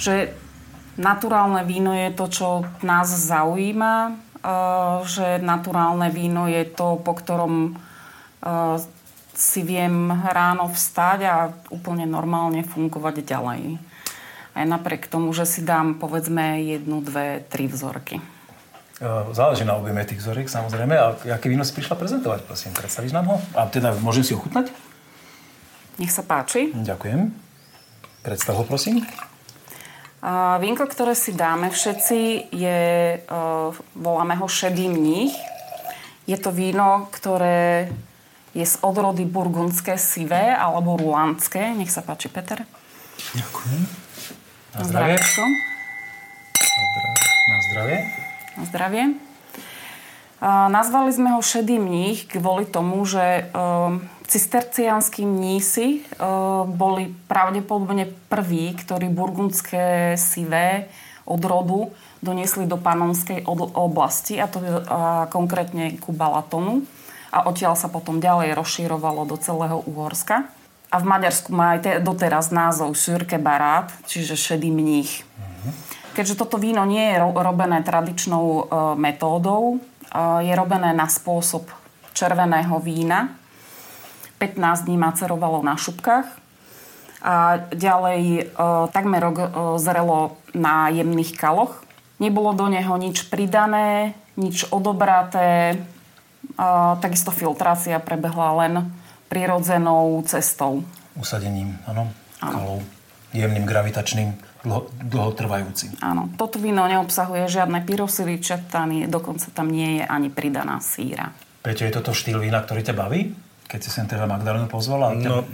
[0.00, 0.32] že
[0.96, 2.48] naturálne víno je to, čo
[2.84, 4.14] nás zaujíma, eh,
[5.06, 8.80] že naturálne víno je to, po ktorom eh,
[9.32, 11.36] si viem ráno vstať a
[11.72, 13.80] úplne normálne fungovať ďalej.
[14.52, 18.20] Aj napriek tomu, že si dám povedzme jednu, dve, tri vzorky.
[19.32, 20.94] Záleží na objeme tých vzoriek, samozrejme.
[20.94, 22.70] A aké víno si prišla prezentovať, prosím?
[22.70, 23.36] Predstavíš nám ho?
[23.58, 24.70] A teda môžem si ochutnať?
[25.98, 26.70] Nech sa páči.
[26.70, 27.34] Ďakujem.
[28.22, 29.02] Predstav ho, prosím.
[30.62, 32.80] Vínko, ktoré si dáme všetci, je,
[33.26, 35.34] uh, voláme ho šedý mních.
[36.30, 37.90] Je to víno, ktoré
[38.54, 41.74] je z odrody burgundské sivé alebo rulandské.
[41.74, 42.62] Nech sa páči, Peter.
[43.34, 43.82] Ďakujem.
[44.78, 45.18] Na zdravie.
[47.50, 47.98] Na zdravie.
[48.54, 49.04] Na zdravie.
[50.38, 53.98] Uh, nazvali sme ho šedý mních kvôli tomu, že uh,
[54.32, 60.88] cisterciánsky mnísi uh, boli pravdepodobne prví, ktorí burgundské sivé
[61.28, 61.92] odrodu
[62.24, 63.44] doniesli do panonskej
[63.76, 66.88] oblasti, a to uh, konkrétne ku Balatonu.
[67.28, 70.48] A odtiaľ sa potom ďalej rozširovalo do celého Uhorska.
[70.92, 75.24] A v Maďarsku má aj te, doteraz názov Sürke Barát, čiže šedý mních.
[76.12, 78.60] Keďže toto víno nie je robené tradičnou uh,
[78.96, 81.68] metódou, uh, je robené na spôsob
[82.16, 83.41] červeného vína.
[84.42, 86.26] 15 dní macerovalo na šupkách.
[87.22, 91.86] A ďalej uh, takmer rok uh, zrelo na jemných kaloch.
[92.18, 95.78] Nebolo do neho nič pridané, nič odobraté.
[96.58, 98.90] Uh, takisto filtrácia prebehla len
[99.30, 100.82] prirodzenou cestou.
[101.14, 102.10] Usadením, áno,
[102.42, 102.82] kalou.
[103.30, 104.34] Jemným gravitačným
[104.66, 106.02] dlho, dlhotrvajúci.
[106.02, 111.30] Áno, toto víno neobsahuje žiadne pyrosily, čertany, dokonca tam nie je ani pridaná síra.
[111.62, 113.30] Peťo, je toto štýl vína, ktorý ťa baví?
[113.72, 115.16] Keď si sem teda Magdalenu pozvala?
[115.16, 115.48] No,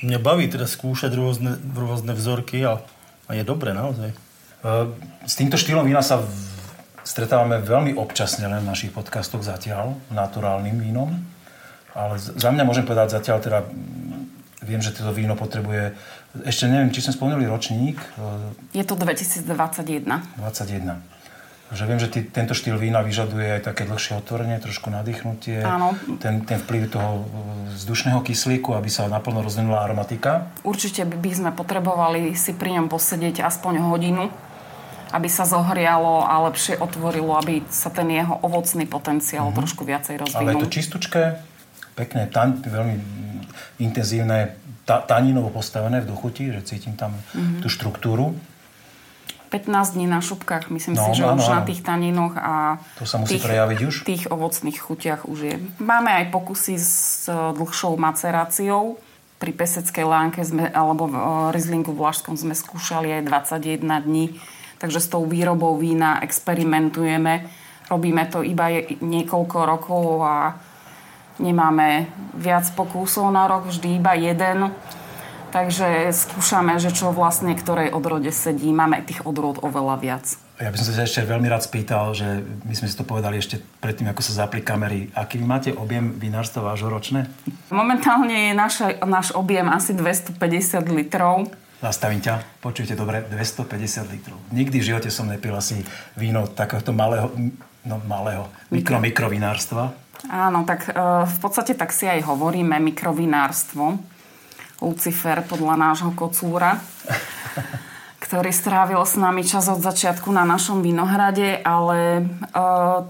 [0.00, 2.80] mňa baví teda skúšať rôzne, rôzne vzorky a,
[3.28, 4.16] a je dobre naozaj.
[5.28, 6.32] S týmto štýlom vína sa v...
[7.04, 11.12] stretávame veľmi občasne len v našich podcastoch zatiaľ, naturálnym vínom.
[11.92, 13.58] Ale za mňa môžem povedať zatiaľ teda
[14.62, 15.90] Viem, že toto víno potrebuje,
[16.46, 17.98] ešte neviem, či sme spomenuli ročník.
[18.70, 20.06] Je to 2021.
[20.38, 21.02] 21.
[21.72, 25.64] Že viem, že ty, tento štýl vína vyžaduje aj také dlhšie otvorenie, trošku nadýchnutie.
[25.64, 25.96] Áno.
[26.20, 27.24] Ten, ten vplyv toho
[27.72, 30.52] vzdušného kyslíku, aby sa naplno rozvinula aromatika.
[30.68, 34.28] Určite by sme potrebovali si pri ňom posedieť aspoň hodinu,
[35.16, 39.60] aby sa zohrialo a lepšie otvorilo, aby sa ten jeho ovocný potenciál mm-hmm.
[39.60, 40.40] trošku viacej rozvinul.
[40.44, 41.40] Ale je to čistúčké,
[41.96, 42.96] pekné, tan, veľmi
[43.80, 47.60] intenzívne, ta, taninovo postavené v dochuti, že cítim tam mm-hmm.
[47.64, 48.36] tú štruktúru.
[49.52, 51.54] 15 dní na šupkách, myslím no, si, že áno, už áno.
[51.54, 53.94] na tých taninoch a to sa musí tých, prejaviť už.
[54.08, 55.54] tých ovocných chutiach už je.
[55.76, 58.96] Máme aj pokusy s e, dlhšou maceráciou.
[59.36, 64.40] Pri peseckej lánke sme, alebo v e, Rizlingu v Lašskom sme skúšali aj 21 dní.
[64.80, 67.44] Takže s tou výrobou vína experimentujeme.
[67.92, 68.72] Robíme to iba
[69.04, 70.56] niekoľko rokov a
[71.44, 72.08] nemáme
[72.40, 74.72] viac pokusov na rok, vždy iba jeden.
[75.52, 78.72] Takže skúšame, že čo vlastne ktorej odrode sedí.
[78.72, 80.24] Máme tých odrod oveľa viac.
[80.56, 83.60] Ja by som sa ešte veľmi rád spýtal, že my sme si to povedali ešte
[83.84, 85.12] predtým, ako sa zapli kamery.
[85.12, 87.28] Aký vy máte objem vinárstva vášho ročné?
[87.68, 90.40] Momentálne je naša, náš objem asi 250
[90.88, 91.52] litrov.
[91.84, 92.62] Zastavím ťa.
[92.64, 94.38] Počujte dobre, 250 litrov.
[94.56, 95.84] Nikdy v živote som nepil asi
[96.16, 97.28] víno takéhoto malého,
[97.84, 99.92] no malého, mikro, mikrovinárstva.
[100.30, 100.94] Áno, tak e,
[101.26, 103.98] v podstate tak si aj hovoríme mikrovinárstvo.
[104.82, 106.82] Lucifer podľa nášho kocúra,
[108.18, 112.22] ktorý strávil s nami čas od začiatku na našom vinohrade, ale e,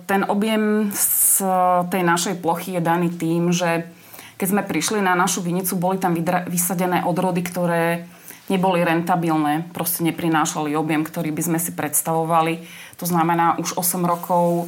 [0.04, 1.48] ten objem z
[1.88, 3.88] tej našej plochy je daný tým, že
[4.37, 6.18] keď sme prišli na našu vinicu, boli tam
[6.50, 8.04] vysadené odrody, ktoré
[8.50, 12.66] neboli rentabilné, proste neprinášali objem, ktorý by sme si predstavovali.
[12.98, 14.66] To znamená, už 8 rokov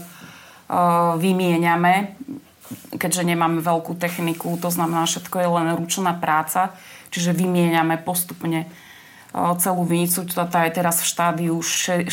[1.18, 2.16] vymieňame,
[2.96, 6.72] keďže nemáme veľkú techniku, to znamená, všetko je len ručná práca,
[7.12, 8.66] čiže vymieňame postupne
[9.34, 10.24] celú vinicu.
[10.30, 12.08] Tá je teraz v štádiu 6-7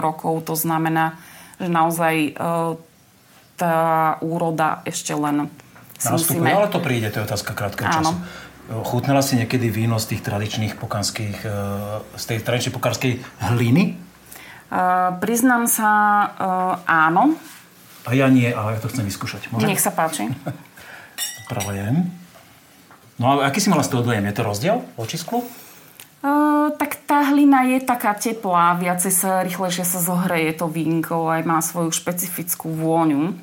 [0.00, 1.20] rokov, to znamená,
[1.60, 2.14] že naozaj
[3.54, 3.74] tá
[4.24, 5.46] úroda ešte len
[6.02, 6.50] musíme...
[6.50, 8.16] ale to príde, to je otázka krátkeho času.
[8.64, 11.44] Chutnala si niekedy víno z tých tradičných pokanských,
[12.16, 13.12] z tej tradičnej pokanskej
[13.52, 14.00] hliny?
[14.74, 15.90] Uh, priznám sa,
[16.34, 17.36] uh, áno.
[18.04, 19.48] A ja nie, ale ja to chcem vyskúšať.
[19.48, 19.72] Môžem?
[19.72, 20.28] Nech sa páči.
[21.50, 22.08] Pralejem.
[23.16, 24.26] No a aký si mala z toho dojem?
[24.28, 25.44] Je to rozdiel voči sklu?
[26.24, 31.42] Uh, tak tá hlina je taká teplá, viacej sa rýchlejšie sa zohreje to vínko, aj
[31.44, 33.36] má svoju špecifickú vôňu.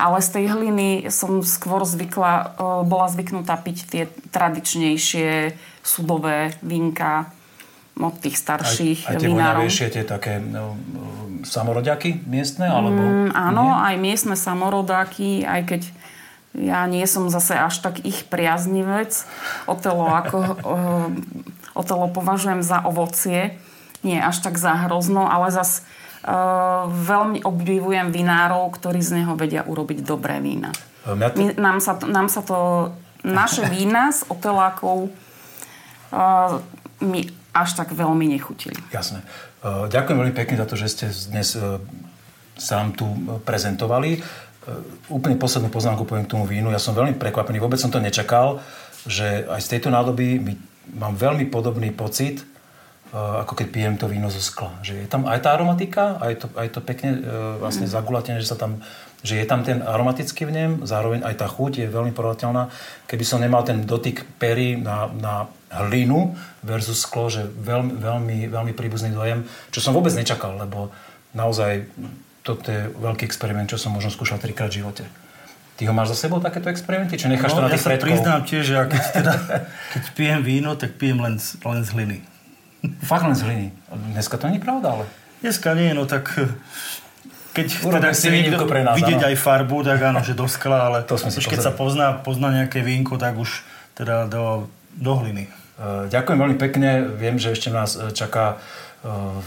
[0.00, 2.44] Ale z tej hliny som skôr zvykla, e,
[2.88, 4.02] bola zvyknutá piť tie
[4.32, 5.52] tradičnejšie
[5.84, 7.28] sudové vínka
[7.98, 9.68] od tých starších aj, aj vinárov.
[9.68, 10.78] Aj tie také no,
[11.44, 12.70] samoroďaky miestne?
[12.70, 13.00] Alebo...
[13.00, 13.82] Mm, áno, nie?
[13.92, 15.82] aj miestne samorodáky, aj keď
[16.52, 19.12] ja nie som zase až tak ich priaznivec.
[19.64, 20.38] Otelo, ako,
[21.80, 23.56] otelo považujem za ovocie,
[24.04, 25.84] nie až tak za hrozno, ale zase
[26.22, 30.70] Uh, veľmi obdivujem vinárov, ktorí z neho vedia urobiť dobré vína.
[31.02, 32.94] My, nám, sa to, nám sa to,
[33.26, 35.10] naše vína s otelákov
[36.14, 36.62] uh,
[37.02, 38.76] mi až tak veľmi nechutili.
[38.92, 39.20] Jasné.
[39.60, 41.76] Uh, ďakujem veľmi pekne za to, že ste dnes uh,
[42.56, 43.06] sám tu
[43.44, 44.18] prezentovali.
[44.18, 44.82] Uh,
[45.12, 46.72] úplne poslednú poznámku poviem k tomu vínu.
[46.72, 48.64] Ja som veľmi prekvapený, vôbec som to nečakal,
[49.04, 50.52] že aj z tejto nádoby my,
[50.96, 52.42] mám veľmi podobný pocit,
[53.12, 54.72] ako keď pijem to víno zo skla.
[54.80, 57.20] Že je tam aj tá aromatika, aj to, aj to pekne
[57.60, 57.92] vlastne mm.
[57.92, 58.80] zagulatené, že, sa tam,
[59.22, 62.68] že je tam ten aromatický vnem, zároveň aj tá chuť je veľmi porovnateľná.
[63.06, 65.46] Keby som nemal ten dotyk pery na, na
[65.86, 66.34] hlinu
[66.66, 70.90] versus sklo, že veľmi, veľmi, veľmi príbuzný dojem, čo som vôbec nečakal, lebo
[71.32, 71.86] naozaj
[72.42, 75.06] toto je veľký experiment, čo som možno skúšal trikrát v živote.
[75.78, 77.16] Ty ho máš za sebou takéto experimenty?
[77.16, 78.06] Či necháš no, to na ja tých sa predkov?
[78.10, 79.34] priznám tiež, že ja keď, teda,
[79.96, 82.18] keď pijem víno, tak pijem len, len z hliny.
[83.06, 83.66] Fakt len z hliny.
[84.12, 85.04] Dneska to nie je pravda, ale...
[85.40, 86.34] Dneska nie, no tak...
[87.52, 89.28] Keď Urobím teda chce niekto pre nás, vidieť áno.
[89.28, 92.48] aj farbu, tak áno, že do skla, ale To sme už keď sa pozná, pozná
[92.48, 93.60] nejaké vínko, tak už
[93.92, 95.52] teda do, do hliny.
[95.76, 97.04] Uh, Ďakujem veľmi pekne.
[97.12, 98.56] Viem, že ešte nás e, čaká
[99.04, 99.40] uh,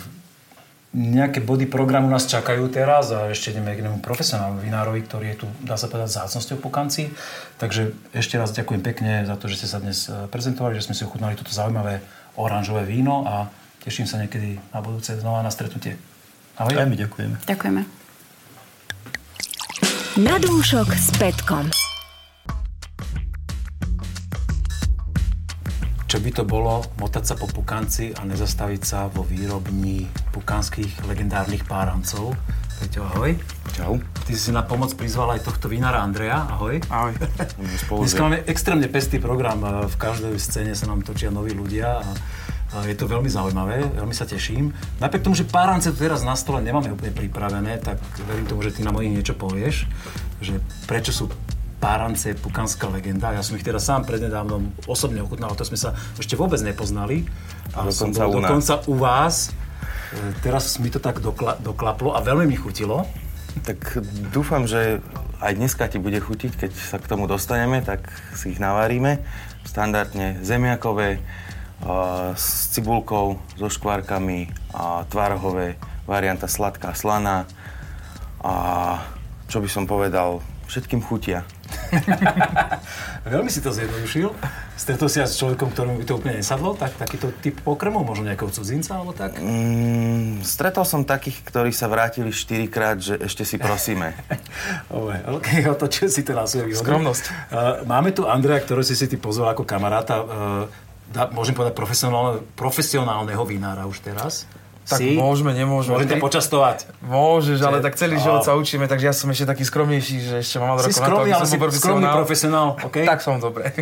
[0.95, 5.37] nejaké body programu nás čakajú teraz a ešte ideme k jednému profesionálnemu vinárovi, ktorý je
[5.43, 7.11] tu, dá sa povedať, zácnosťou po kanci.
[7.59, 10.95] Takže ešte raz ďakujem pekne za to, že ste sa dnes e, prezentovali, že sme
[10.95, 11.99] si ochutnali toto zaujímavé
[12.39, 13.51] oranžové víno a
[13.83, 15.99] teším sa niekedy na budúce znova na stretnutie.
[16.55, 16.71] Ahoj.
[16.71, 17.35] Aj my ďakujeme.
[17.43, 17.81] Ďakujeme.
[20.23, 21.67] Na dúšok s Petkom.
[26.07, 31.67] Čo by to bolo motať sa po pukanci a nezastaviť sa vo výrobni pukanských legendárnych
[31.67, 32.31] párancov?
[32.79, 33.35] Peťo, ahoj.
[33.75, 33.99] Čau.
[34.23, 36.47] Ty si na pomoc prizval aj tohto vinára Andreja.
[36.55, 36.79] Ahoj.
[36.87, 37.19] Ahoj.
[37.99, 39.59] Dneska máme extrémne pestý program.
[39.91, 42.09] V každej scéne sa nám točia noví ľudia a
[42.83, 44.75] je to veľmi zaujímavé, veľmi sa teším.
[44.99, 48.75] Napriek tomu, že párance tu teraz na stole nemáme úplne pripravené, tak verím tomu, že
[48.75, 49.87] ty nám o nich niečo povieš,
[50.43, 51.31] že prečo sú
[51.77, 53.31] párance pukanská legenda.
[53.31, 57.23] Ja som ich teda sám prednedávnom osobne ochutnal, to sme sa ešte vôbec nepoznali.
[57.77, 58.41] A Dokonca u nás.
[58.41, 59.35] dokonca u vás.
[60.11, 63.05] E, Teraz mi to tak dokla, doklaplo a veľmi mi chutilo.
[63.63, 64.03] Tak
[64.33, 64.99] dúfam, že
[65.39, 69.21] aj dneska ti bude chutiť, keď sa k tomu dostaneme, tak si ich navaríme.
[69.63, 71.19] Standardne zemiakové,
[72.35, 75.75] s cibulkou, so škvárkami, a tvarohové,
[76.07, 77.49] varianta sladká, slaná.
[78.45, 78.53] A
[79.49, 81.45] čo by som povedal, všetkým chutia.
[83.33, 84.33] Veľmi si to zjednodušil.
[84.75, 88.27] Stretol si sa s človekom, ktorému by to úplne nesadlo, tak takýto typ pokrmov, možno
[88.27, 89.39] nejakého cudzinca alebo tak?
[89.39, 94.13] Mm, stretol som takých, ktorí sa vrátili 4 krát, že ešte si prosíme.
[95.25, 96.77] Ok, otočil si to na svoje.
[96.77, 97.23] Skromnosť.
[97.27, 97.33] Uh,
[97.85, 100.21] máme tu Andreja, ktorého si si ty pozval ako kamaráta.
[100.21, 100.65] Uh,
[101.09, 104.49] dá, môžem povedať profesionálne, profesionálneho vinára už teraz.
[104.85, 105.17] Tak si?
[105.17, 105.97] môžeme, nemôžeme.
[105.97, 106.77] Môžem ťa počastovať.
[107.01, 110.61] Môžeš, ale tak celý život sa učíme, takže ja som ešte taký skromnejší, že ešte
[110.61, 112.97] mám Si rokov skromný, na to, ale si bol skromný profesionál, OK?
[113.01, 113.73] Tak som, dobre.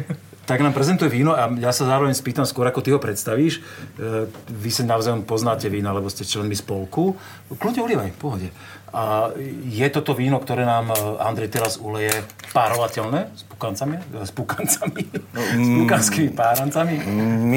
[0.44, 3.64] Tak nám prezentuje víno a ja sa zároveň spýtam skôr, ako ty ho predstavíš.
[3.96, 7.16] E, Vy sa navzájom poznáte vína, lebo ste členmi spolku.
[7.48, 8.52] Kľudne ulievaj, pohode.
[8.94, 9.34] A
[9.66, 12.14] je toto víno, ktoré nám e, Andrej teraz uleje,
[12.54, 13.98] párovateľné s pukancami?
[13.98, 15.02] E, S pukancami?
[15.66, 17.02] s pukanskými párancami?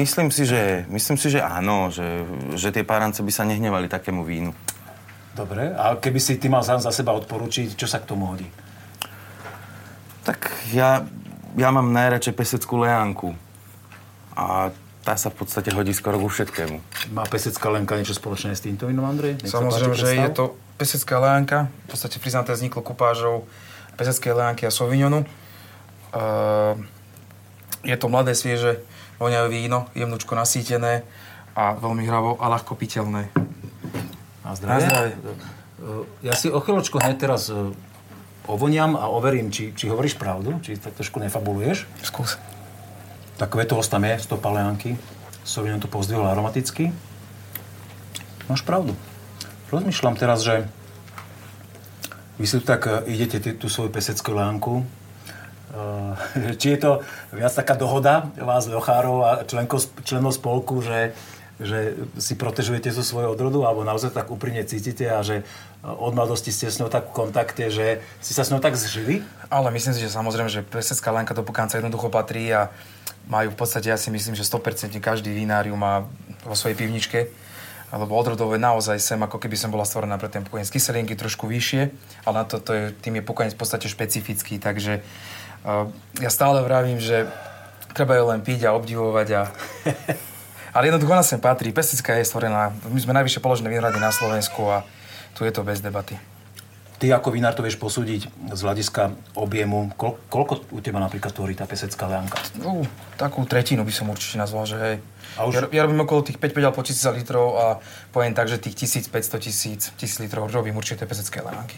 [0.01, 2.25] Myslím si, že, myslím si, že áno, že,
[2.57, 4.49] že tie párance by sa nehnevali takému vínu.
[5.37, 8.49] Dobre, a keby si ty mal sám za seba odporučiť, čo sa k tomu hodí?
[10.25, 11.05] Tak ja,
[11.53, 13.37] ja mám najradšej peseckú leánku.
[14.33, 14.73] A
[15.05, 16.81] tá sa v podstate hodí skoro ku všetkému.
[17.13, 19.37] Má pesecká lenka niečo spoločné s týmto vínom, Andrej?
[19.37, 20.25] Nech sa Samozrejme, páči, že predstav.
[20.25, 20.45] je to
[20.77, 21.67] pesecká leánka.
[21.89, 23.49] V podstate priznaté vzniklo kupážou
[23.97, 25.25] peseckej leánky a sauvignonu.
[26.13, 26.77] Uh,
[27.83, 28.81] je to mladé, svieže,
[29.17, 31.01] voňavé víno, jemnúčko nasýtené
[31.57, 33.33] a veľmi hravo a ľahko piteľné.
[34.45, 34.85] Na zdravie.
[34.85, 35.13] Na zdravie.
[36.25, 37.73] Ja si o chvíľočku hneď teraz e,
[38.49, 41.85] ovoniam a overím, či, či hovoríš pravdu, či tak trošku nefabuluješ.
[42.01, 42.37] Skús.
[43.37, 44.97] Takové to tam je, stopa leánky.
[45.45, 46.89] Sauvignon to pozdvihol aromaticky.
[48.49, 48.97] Máš pravdu.
[49.67, 50.63] Rozmýšľam teraz, že
[52.39, 54.79] vy si tak e, idete tú svoju peseckú leánku.
[54.79, 56.91] E, či je to
[57.35, 61.11] viac taká dohoda vás, Lochárov a členko, členov spolku, že
[61.57, 65.41] že si protežujete zo svojho odrodu, alebo naozaj tak úprimne cítite a že
[65.81, 69.25] od mladosti ste s ňou tak v kontakte, že si sa s ňou tak zžili?
[69.49, 72.69] Ale myslím si, že samozrejme, že pesecká lenka do Pukanca jednoducho patrí a
[73.25, 76.05] majú v podstate, ja si myslím, že 100% každý vinár ju má
[76.45, 77.33] vo svojej pivničke
[77.93, 80.67] lebo odrodové naozaj sem, ako keby som bola stvorená pre ten pokojnec.
[80.67, 81.81] Kyselinky trošku vyššie,
[82.27, 85.87] ale na to, to je, tým je pokojnec v podstate špecifický, takže uh,
[86.19, 87.31] ja stále vravím, že
[87.95, 89.41] treba ju len piť a obdivovať a...
[90.75, 91.71] ale jednoducho ona sem patrí.
[91.71, 94.83] Pestická je stvorená, my sme najvyššie položené vinogrady na Slovensku a
[95.33, 96.36] tu je to bez debaty.
[96.97, 98.25] Ty ako vinár to vieš posúdiť
[98.57, 99.93] z hľadiska objemu.
[99.93, 102.41] Kol, koľko u teba napríklad tvorí tá pesecká leanka?
[102.57, 102.81] Uh,
[103.21, 104.95] takú tretinu by som určite nazval, že hej.
[105.37, 105.53] A už...
[105.53, 107.65] ja, ja, robím okolo tých 5-5 alebo 1000 litrov a
[108.09, 111.77] poviem tak, že tých 1500 tisíc, 1000 litrov robím určite pesecké leánky.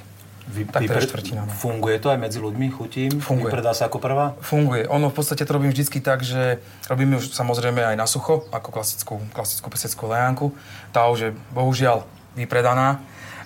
[0.50, 1.46] Vy, tak je štvrtina.
[1.46, 1.52] No.
[1.52, 3.12] Funguje to aj medzi ľuďmi, chutím?
[3.22, 3.54] Funguje.
[3.54, 4.34] Vypredá sa ako prvá?
[4.42, 4.90] Funguje.
[4.90, 6.58] Ono v podstate to robím vždycky tak, že
[6.90, 10.50] robíme už samozrejme aj na sucho, ako klasickú, klasickú peseckú leánku.
[10.90, 12.02] Tá už je bohužiaľ
[12.34, 12.98] vypredaná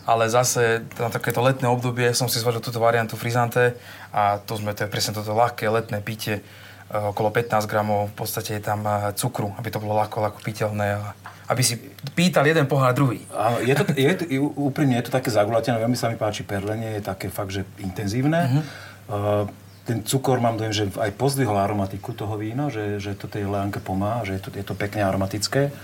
[0.04, 3.80] ale zase na takéto letné obdobie som si zvolil túto variantu frizante
[4.12, 6.43] a to sme, to je presne toto ľahké letné pitie, e,
[6.91, 10.99] okolo 15 gramov, v podstate je tam e, cukru, aby to bolo ľahko, ľahko piteľné
[11.43, 11.76] aby si
[12.16, 13.20] pýtal jeden pohľad druhý.
[13.36, 14.24] Áno, je to, je to,
[14.72, 18.39] úprimne je to také zagulatené, veľmi sa mi páči perlenie, je také fakt, že intenzívne.
[18.47, 18.64] Uh-huh.
[19.12, 19.45] Uh,
[19.84, 23.84] ten cukor mám dojem, že aj pozdvihol aromatiku toho vína, že, že to tej leánke
[23.84, 25.76] pomáha, že je to, je to pekne aromatické.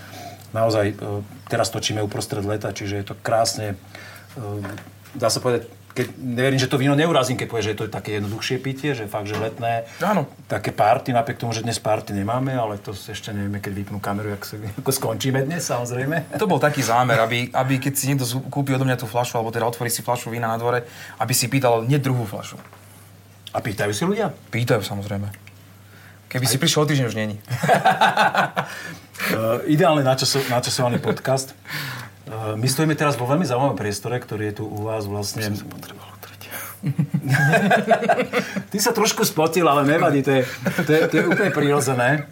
[0.55, 0.97] Naozaj,
[1.51, 3.75] teraz točíme uprostred leta, čiže je to krásne
[5.15, 5.67] dá sa povedať,
[5.99, 9.09] keď, neverím, že to víno neurazím, keď povie, že je to také jednoduchšie pitie, že
[9.09, 10.29] fakt, že letné, Áno.
[10.47, 14.31] také party, napriek tomu, že dnes party nemáme, ale to ešte nevieme, keď vypnú kameru,
[14.39, 16.39] sa, ako skončíme dnes, samozrejme.
[16.39, 19.51] To bol taký zámer, aby, aby keď si niekto kúpi odo mňa tú flašu, alebo
[19.51, 20.87] teda otvorí si flašu vína na dvore,
[21.19, 22.55] aby si pýtal nie druhú flašu.
[23.49, 24.31] A pýtajú si ľudia?
[24.53, 25.27] Pýtajú, samozrejme.
[26.29, 26.51] Keby Aj...
[26.53, 27.41] si prišiel o týždeň, už není.
[29.33, 31.57] uh, ideálne načasovaný podcast.
[32.29, 35.49] My stojíme teraz vo veľmi zaujímavom priestore, ktorý je tu u vás vlastne...
[38.71, 40.47] Ty sa trošku spotil, ale nevadí, to je,
[40.85, 42.23] to je, to je úplne prirodzené.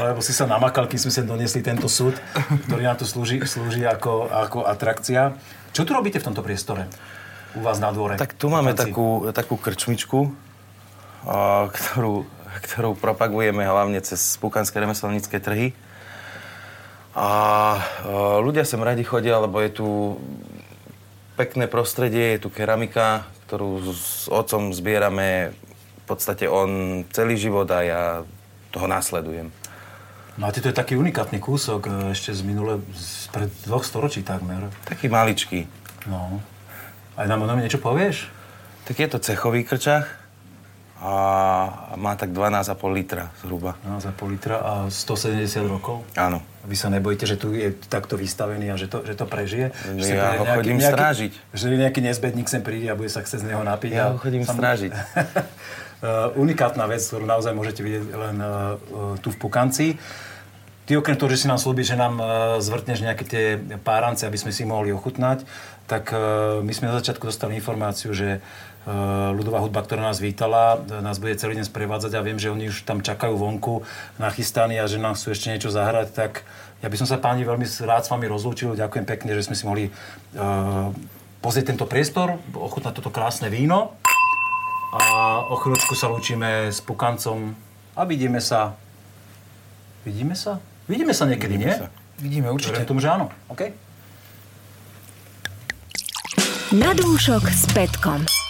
[0.00, 2.16] Lebo si sa namakal, kým sme sem doniesli tento súd,
[2.64, 5.36] ktorý nám tu slúži, slúži ako, ako atrakcia.
[5.76, 6.88] Čo tu robíte v tomto priestore?
[7.52, 8.16] U vás na dvore?
[8.16, 10.32] Tak tu máme takú, takú krčmičku,
[11.68, 12.24] ktorú,
[12.64, 15.76] ktorú propagujeme hlavne cez pukanské remeselnícke trhy.
[17.16, 17.28] A
[18.44, 19.88] ľudia sem radi chodia, lebo je tu
[21.40, 27.80] pekné prostredie, je tu keramika, ktorú s otcom zbierame v podstate on celý život a
[27.80, 28.02] ja
[28.68, 29.48] toho následujem.
[30.36, 34.68] Máte to je taký unikátny kúsok e, ešte z minule, z pred dvoch storočí takmer.
[34.84, 35.64] Taký maličký.
[36.04, 36.44] No.
[37.16, 38.28] Aj nám o niečo povieš?
[38.84, 40.25] Tak je to cechový krčach
[40.96, 41.12] a
[42.00, 43.76] má tak 12,5 litra zhruba.
[43.84, 46.08] 12,5 litra a 170 rokov?
[46.16, 46.40] Áno.
[46.64, 49.76] Vy sa nebojíte, že tu je takto vystavený a že to, že to prežije?
[49.92, 51.32] Že ja ho nejaký, chodím nejaký, strážiť.
[51.52, 53.92] Že nejaký nezbedník sem príde a bude sa chcieť z neho napiť.
[53.92, 54.56] Ja ho chodím sam...
[54.56, 54.90] strážiť.
[54.96, 58.80] uh, unikátna vec, ktorú naozaj môžete vidieť len uh,
[59.20, 60.00] tu v Pukanci.
[60.88, 62.28] Ty okrem toho, že si nám slúbi, že nám uh,
[62.64, 63.44] zvrtneš nejaké tie
[63.84, 65.44] párance, aby sme si mohli ochutnať,
[65.84, 68.40] tak uh, my sme na začiatku dostali informáciu, že
[69.34, 72.86] ľudová hudba, ktorá nás vítala, nás bude celý deň sprevádzať a viem, že oni už
[72.86, 73.82] tam čakajú vonku
[74.22, 76.46] nachystaní a že nám chcú ešte niečo zahrať, tak
[76.80, 78.78] ja by som sa páni veľmi rád s vami rozlúčil.
[78.78, 80.94] Ďakujem pekne, že sme si mohli uh,
[81.42, 83.98] pozrieť tento priestor, ochutnať toto krásne víno
[84.94, 87.58] a o chvíľočku sa lúčime s Pukancom
[87.98, 88.78] a vidíme sa.
[90.06, 90.62] Vidíme sa?
[90.86, 91.74] Vidíme sa niekedy, vidíme nie?
[91.74, 91.88] Sa.
[92.22, 92.78] Vidíme určite.
[92.78, 93.34] Verím tomu, že áno.
[93.50, 93.62] OK?
[96.78, 98.45] Na dúšok s Petkom.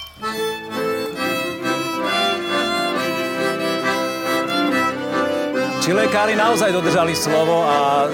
[5.86, 8.10] Či lekári naozaj dodržali slovo a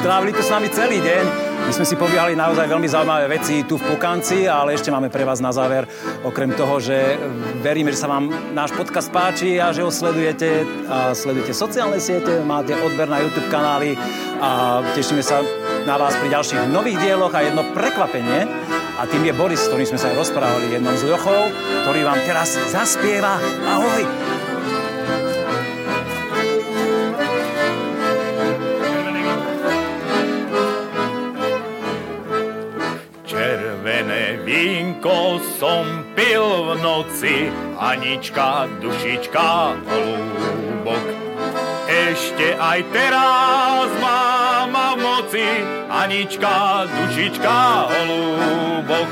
[0.00, 1.24] strávili to s nami celý deň.
[1.68, 5.28] My sme si pobiehali naozaj veľmi zaujímavé veci tu v Pukanci, ale ešte máme pre
[5.28, 5.84] vás na záver,
[6.24, 7.20] okrem toho, že
[7.60, 12.40] veríme, že sa vám náš podcast páči a že ho sledujete a sledujete sociálne siete,
[12.40, 14.00] máte odber na YouTube kanály
[14.40, 15.44] a tešíme sa
[15.84, 18.48] na vás pri ďalších nových dieloch a jedno prekvapenie.
[18.96, 21.52] A tým je Boris, s ktorým sme sa aj rozprávali jednom z Ľochov,
[21.84, 23.36] ktorý vám teraz zaspieva.
[23.68, 24.39] Ahoj!
[35.00, 37.48] Vínko som pil v noci,
[37.80, 41.04] Anička, dušička, holúbok.
[41.88, 45.48] Ešte aj teraz mám v moci,
[45.88, 47.56] Anička, dušička,
[47.88, 49.08] holúbok.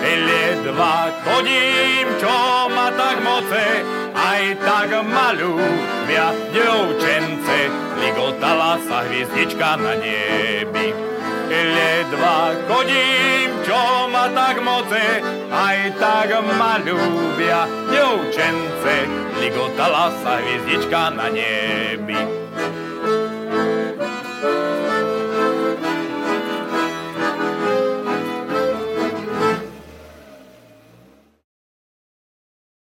[0.00, 2.36] Ledva chodím, čo
[2.72, 3.84] ma tak moce,
[4.16, 7.58] aj tak malúbia devčence,
[8.00, 11.15] ligotala sa hviezdička na nebi.
[11.46, 16.28] Ledva chodím, čo ma tak moce, aj tak
[16.58, 18.94] ma ľúbia devčence.
[19.38, 22.18] Ligotala sa hviezdička na nebi.